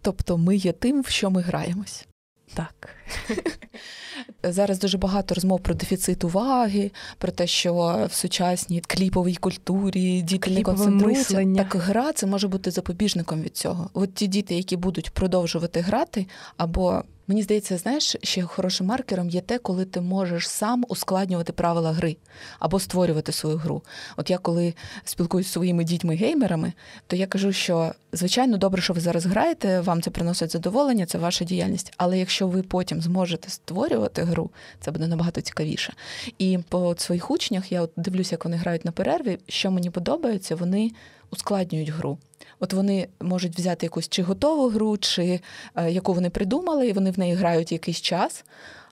Тобто 0.01 0.37
ми 0.37 0.55
є 0.55 0.71
тим, 0.71 1.01
в 1.01 1.07
що 1.07 1.29
ми 1.29 1.41
граємось. 1.41 2.07
Так. 2.53 2.89
Зараз 4.43 4.79
дуже 4.79 4.97
багато 4.97 5.35
розмов 5.35 5.59
про 5.59 5.73
дефіцит 5.73 6.23
уваги, 6.23 6.91
про 7.17 7.31
те, 7.31 7.47
що 7.47 8.05
в 8.09 8.13
сучасній 8.13 8.81
кліповій 8.87 9.35
культурі 9.35 10.21
діти 10.21 10.51
не 10.51 10.61
концентруються. 10.61 11.45
Так 11.55 11.75
гра 11.75 12.13
це 12.13 12.25
може 12.25 12.47
бути 12.47 12.71
запобіжником 12.71 13.41
від 13.41 13.57
цього. 13.57 13.89
От 13.93 14.13
ті 14.13 14.27
діти, 14.27 14.55
які 14.55 14.77
будуть 14.77 15.09
продовжувати 15.09 15.79
грати, 15.79 16.27
або 16.57 17.03
Мені 17.29 17.43
здається, 17.43 17.77
знаєш, 17.77 18.15
ще 18.23 18.41
хорошим 18.41 18.87
маркером 18.87 19.29
є 19.29 19.41
те, 19.41 19.57
коли 19.57 19.85
ти 19.85 20.01
можеш 20.01 20.49
сам 20.49 20.85
ускладнювати 20.87 21.53
правила 21.53 21.91
гри 21.91 22.17
або 22.59 22.79
створювати 22.79 23.31
свою 23.31 23.57
гру. 23.57 23.81
От 24.17 24.29
я 24.29 24.37
коли 24.37 24.73
спілкуюся 25.03 25.49
з 25.49 25.53
своїми 25.53 25.83
дітьми-геймерами, 25.83 26.73
то 27.07 27.15
я 27.15 27.27
кажу, 27.27 27.51
що 27.51 27.93
звичайно 28.13 28.57
добре, 28.57 28.81
що 28.81 28.93
ви 28.93 28.99
зараз 28.99 29.25
граєте, 29.25 29.79
вам 29.79 30.01
це 30.01 30.09
приносить 30.09 30.51
задоволення, 30.51 31.05
це 31.05 31.17
ваша 31.17 31.45
діяльність. 31.45 31.93
Але 31.97 32.19
якщо 32.19 32.47
ви 32.47 32.63
потім 32.63 33.01
зможете 33.01 33.49
створювати 33.49 34.23
гру, 34.23 34.49
це 34.79 34.91
буде 34.91 35.07
набагато 35.07 35.41
цікавіше. 35.41 35.93
І 36.37 36.59
по 36.69 36.95
своїх 36.97 37.31
учнях 37.31 37.71
я 37.71 37.81
от 37.81 37.91
дивлюся, 37.95 38.33
як 38.33 38.45
вони 38.45 38.57
грають 38.57 38.85
на 38.85 38.91
перерві. 38.91 39.39
Що 39.47 39.71
мені 39.71 39.89
подобається, 39.89 40.55
вони 40.55 40.91
ускладнюють 41.31 41.89
гру. 41.89 42.17
От 42.59 42.73
вони 42.73 43.07
можуть 43.21 43.55
взяти 43.59 43.85
якусь 43.85 44.09
чи 44.09 44.23
готову 44.23 44.69
гру, 44.69 44.97
чи 44.97 45.39
е, 45.75 45.91
яку 45.91 46.13
вони 46.13 46.29
придумали, 46.29 46.87
і 46.87 46.93
вони 46.93 47.11
в 47.11 47.19
неї 47.19 47.33
грають 47.33 47.71
якийсь 47.71 48.01
час, 48.01 48.45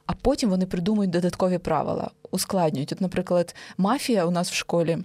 а 0.06 0.14
потім 0.14 0.50
вони 0.50 0.66
придумують 0.66 1.12
додаткові 1.12 1.58
правила, 1.58 2.10
ускладнюють. 2.32 2.92
От, 2.92 3.02
наприклад, 3.02 3.56
мафія 3.78 4.26
у 4.26 4.32
нас 4.32 4.52
в 4.52 4.54
школі. 4.54 4.98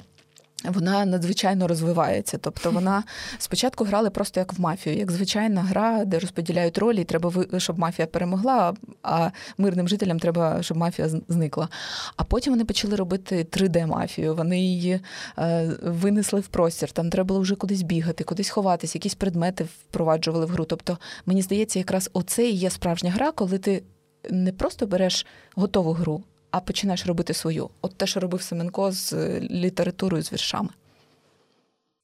Вона 0.64 1.05
надзвичайно 1.05 1.68
розвивається. 1.68 2.38
Тобто 2.38 2.70
вона 2.70 3.05
спочатку 3.38 3.85
грали 3.85 4.11
просто 4.11 4.40
як 4.40 4.53
в 4.53 4.61
мафію, 4.61 4.96
як 4.96 5.11
звичайна 5.11 5.63
гра, 5.63 6.04
де 6.04 6.19
розподіляють 6.19 6.79
ролі, 6.79 7.00
і 7.00 7.04
треба 7.04 7.33
щоб 7.58 7.79
мафія 7.79 8.06
перемогла, 8.06 8.75
а 9.02 9.31
мирним 9.58 9.88
жителям 9.88 10.19
треба, 10.19 10.63
щоб 10.63 10.77
мафія 10.77 11.08
зникла. 11.29 11.69
А 12.17 12.25
потім 12.25 12.52
вони 12.52 12.65
почали 12.65 12.96
робити 12.96 13.46
3D-мафію. 13.50 14.35
Вони 14.35 14.61
її 14.61 15.00
е, 15.38 15.71
винесли 15.83 16.40
в 16.40 16.46
простір. 16.46 16.92
Там 16.92 17.11
треба 17.11 17.27
було 17.29 17.40
вже 17.40 17.54
кудись 17.54 17.83
бігати, 17.83 18.25
кудись 18.25 18.50
ховатись, 18.50 18.94
якісь 18.94 19.15
предмети 19.15 19.65
впроваджували 19.65 20.46
в 20.46 20.48
гру. 20.48 20.65
Тобто, 20.65 20.98
мені 21.27 21.42
здається, 21.42 21.79
якраз 21.79 22.11
оце 22.13 22.48
і 22.48 22.52
є 22.52 22.71
справжня 22.71 23.11
гра, 23.11 23.33
коли 23.33 23.58
ти 23.58 23.83
не 24.31 24.52
просто 24.52 24.87
береш 24.87 25.27
готову 25.54 25.92
гру 25.92 26.23
а 26.51 26.61
починаєш 26.61 27.07
робити 27.07 27.35
свою. 27.35 27.71
От 27.83 27.96
те, 27.96 28.07
що 28.07 28.21
робив 28.21 28.42
Семенко 28.42 28.92
з 28.92 29.13
е, 29.13 29.40
літературою, 29.40 30.23
з 30.23 30.33
віршами. 30.33 30.69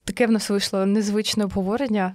Таке 0.04 0.26
в 0.26 0.30
нас 0.30 0.50
вийшло 0.50 0.86
незвичне 0.86 1.44
обговорення. 1.44 2.14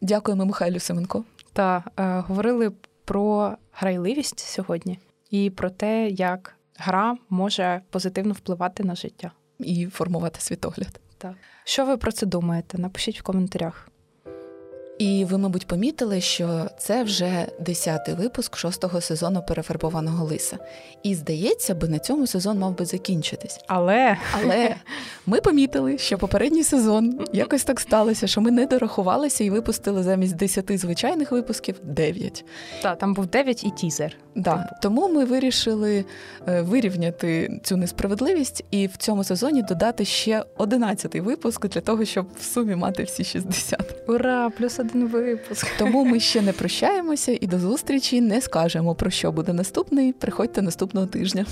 Дякуємо, 0.00 0.44
Михайлю 0.44 0.80
Семенко. 0.80 1.24
Та 1.52 1.84
е, 1.96 2.20
говорили 2.28 2.72
про 3.04 3.56
грайливість 3.72 4.40
сьогодні 4.40 4.98
і 5.30 5.50
про 5.50 5.70
те, 5.70 6.08
як 6.08 6.56
гра 6.76 7.16
може 7.28 7.80
позитивно 7.90 8.32
впливати 8.32 8.84
на 8.84 8.94
життя 8.94 9.30
і 9.58 9.86
формувати 9.86 10.40
світогляд. 10.40 11.00
Так. 11.18 11.34
Що 11.64 11.86
ви 11.86 11.96
про 11.96 12.12
це 12.12 12.26
думаєте? 12.26 12.78
Напишіть 12.78 13.20
в 13.20 13.22
коментарях. 13.22 13.88
І 15.02 15.24
ви, 15.24 15.38
мабуть, 15.38 15.66
помітили, 15.66 16.20
що 16.20 16.66
це 16.78 17.02
вже 17.02 17.46
десятий 17.60 18.14
випуск 18.14 18.56
шостого 18.56 19.00
сезону 19.00 19.42
перефарбованого 19.48 20.24
лиса. 20.24 20.58
І 21.02 21.14
здається, 21.14 21.74
би 21.74 21.88
на 21.88 21.98
цьому 21.98 22.26
сезон 22.26 22.58
мав 22.58 22.78
би 22.78 22.84
закінчитись. 22.84 23.60
Але 23.66 24.16
Але 24.42 24.74
ми 25.26 25.40
помітили, 25.40 25.98
що 25.98 26.18
попередній 26.18 26.64
сезон 26.64 27.20
якось 27.32 27.64
так 27.64 27.80
сталося, 27.80 28.26
що 28.26 28.40
ми 28.40 28.50
не 28.50 28.66
дорахувалися 28.66 29.44
і 29.44 29.50
випустили 29.50 30.02
замість 30.02 30.36
десяти 30.36 30.78
звичайних 30.78 31.32
випусків 31.32 31.76
дев'ять. 31.82 32.44
Так, 32.82 32.98
там 32.98 33.14
був 33.14 33.26
дев'ять 33.26 33.64
і 33.64 33.70
тізер. 33.70 34.16
Да. 34.34 34.70
Тому 34.82 35.08
ми 35.08 35.24
вирішили 35.24 36.04
е, 36.48 36.62
вирівняти 36.62 37.60
цю 37.62 37.76
несправедливість 37.76 38.64
і 38.70 38.86
в 38.86 38.96
цьому 38.96 39.24
сезоні 39.24 39.62
додати 39.62 40.04
ще 40.04 40.44
одинадцятий 40.56 41.20
випуск 41.20 41.68
для 41.68 41.80
того, 41.80 42.04
щоб 42.04 42.26
в 42.40 42.42
сумі 42.42 42.76
мати 42.76 43.02
всі 43.02 43.24
60. 43.24 43.94
Ура! 44.08 44.50
Плюс 44.50 44.78
один 44.92 45.08
випуск. 45.08 45.66
Тому 45.78 46.04
ми 46.04 46.20
ще 46.20 46.42
не 46.42 46.52
прощаємося 46.52 47.38
і 47.40 47.46
до 47.46 47.58
зустрічі 47.58 48.20
не 48.20 48.40
скажемо 48.40 48.94
про 48.94 49.10
що 49.10 49.32
буде 49.32 49.52
наступний. 49.52 50.12
Приходьте 50.12 50.62
наступного 50.62 51.06
тижня. 51.06 51.46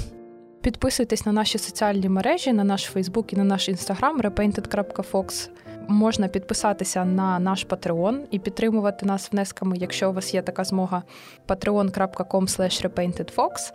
Підписуйтесь 0.61 1.27
на 1.27 1.33
наші 1.33 1.59
соціальні 1.59 2.09
мережі, 2.09 2.53
на 2.53 2.65
наш 2.65 2.83
Фейсбук 2.85 3.33
і 3.33 3.37
на 3.37 3.45
наш 3.45 3.69
інстаграм 3.69 4.21
repainted.fox. 4.21 5.51
Можна 5.89 6.29
підписатися 6.29 7.05
на 7.05 7.39
наш 7.39 7.67
Patreon 7.67 8.19
і 8.31 8.39
підтримувати 8.39 9.07
нас 9.07 9.33
внесками, 9.33 9.77
якщо 9.79 10.11
у 10.11 10.13
вас 10.13 10.35
є 10.35 10.43
така 10.43 10.65
змога. 10.65 11.03
patreon.com 11.49 12.47
repaintedfox. 12.83 13.73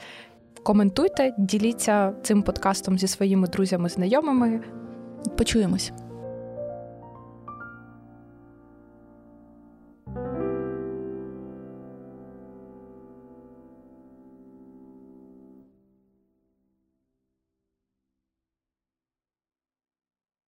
Коментуйте, 0.63 1.35
діліться 1.37 2.13
цим 2.23 2.41
подкастом 2.41 2.99
зі 2.99 3.07
своїми 3.07 3.47
друзями, 3.47 3.89
знайомими. 3.89 4.59
Почуємось. 5.37 5.91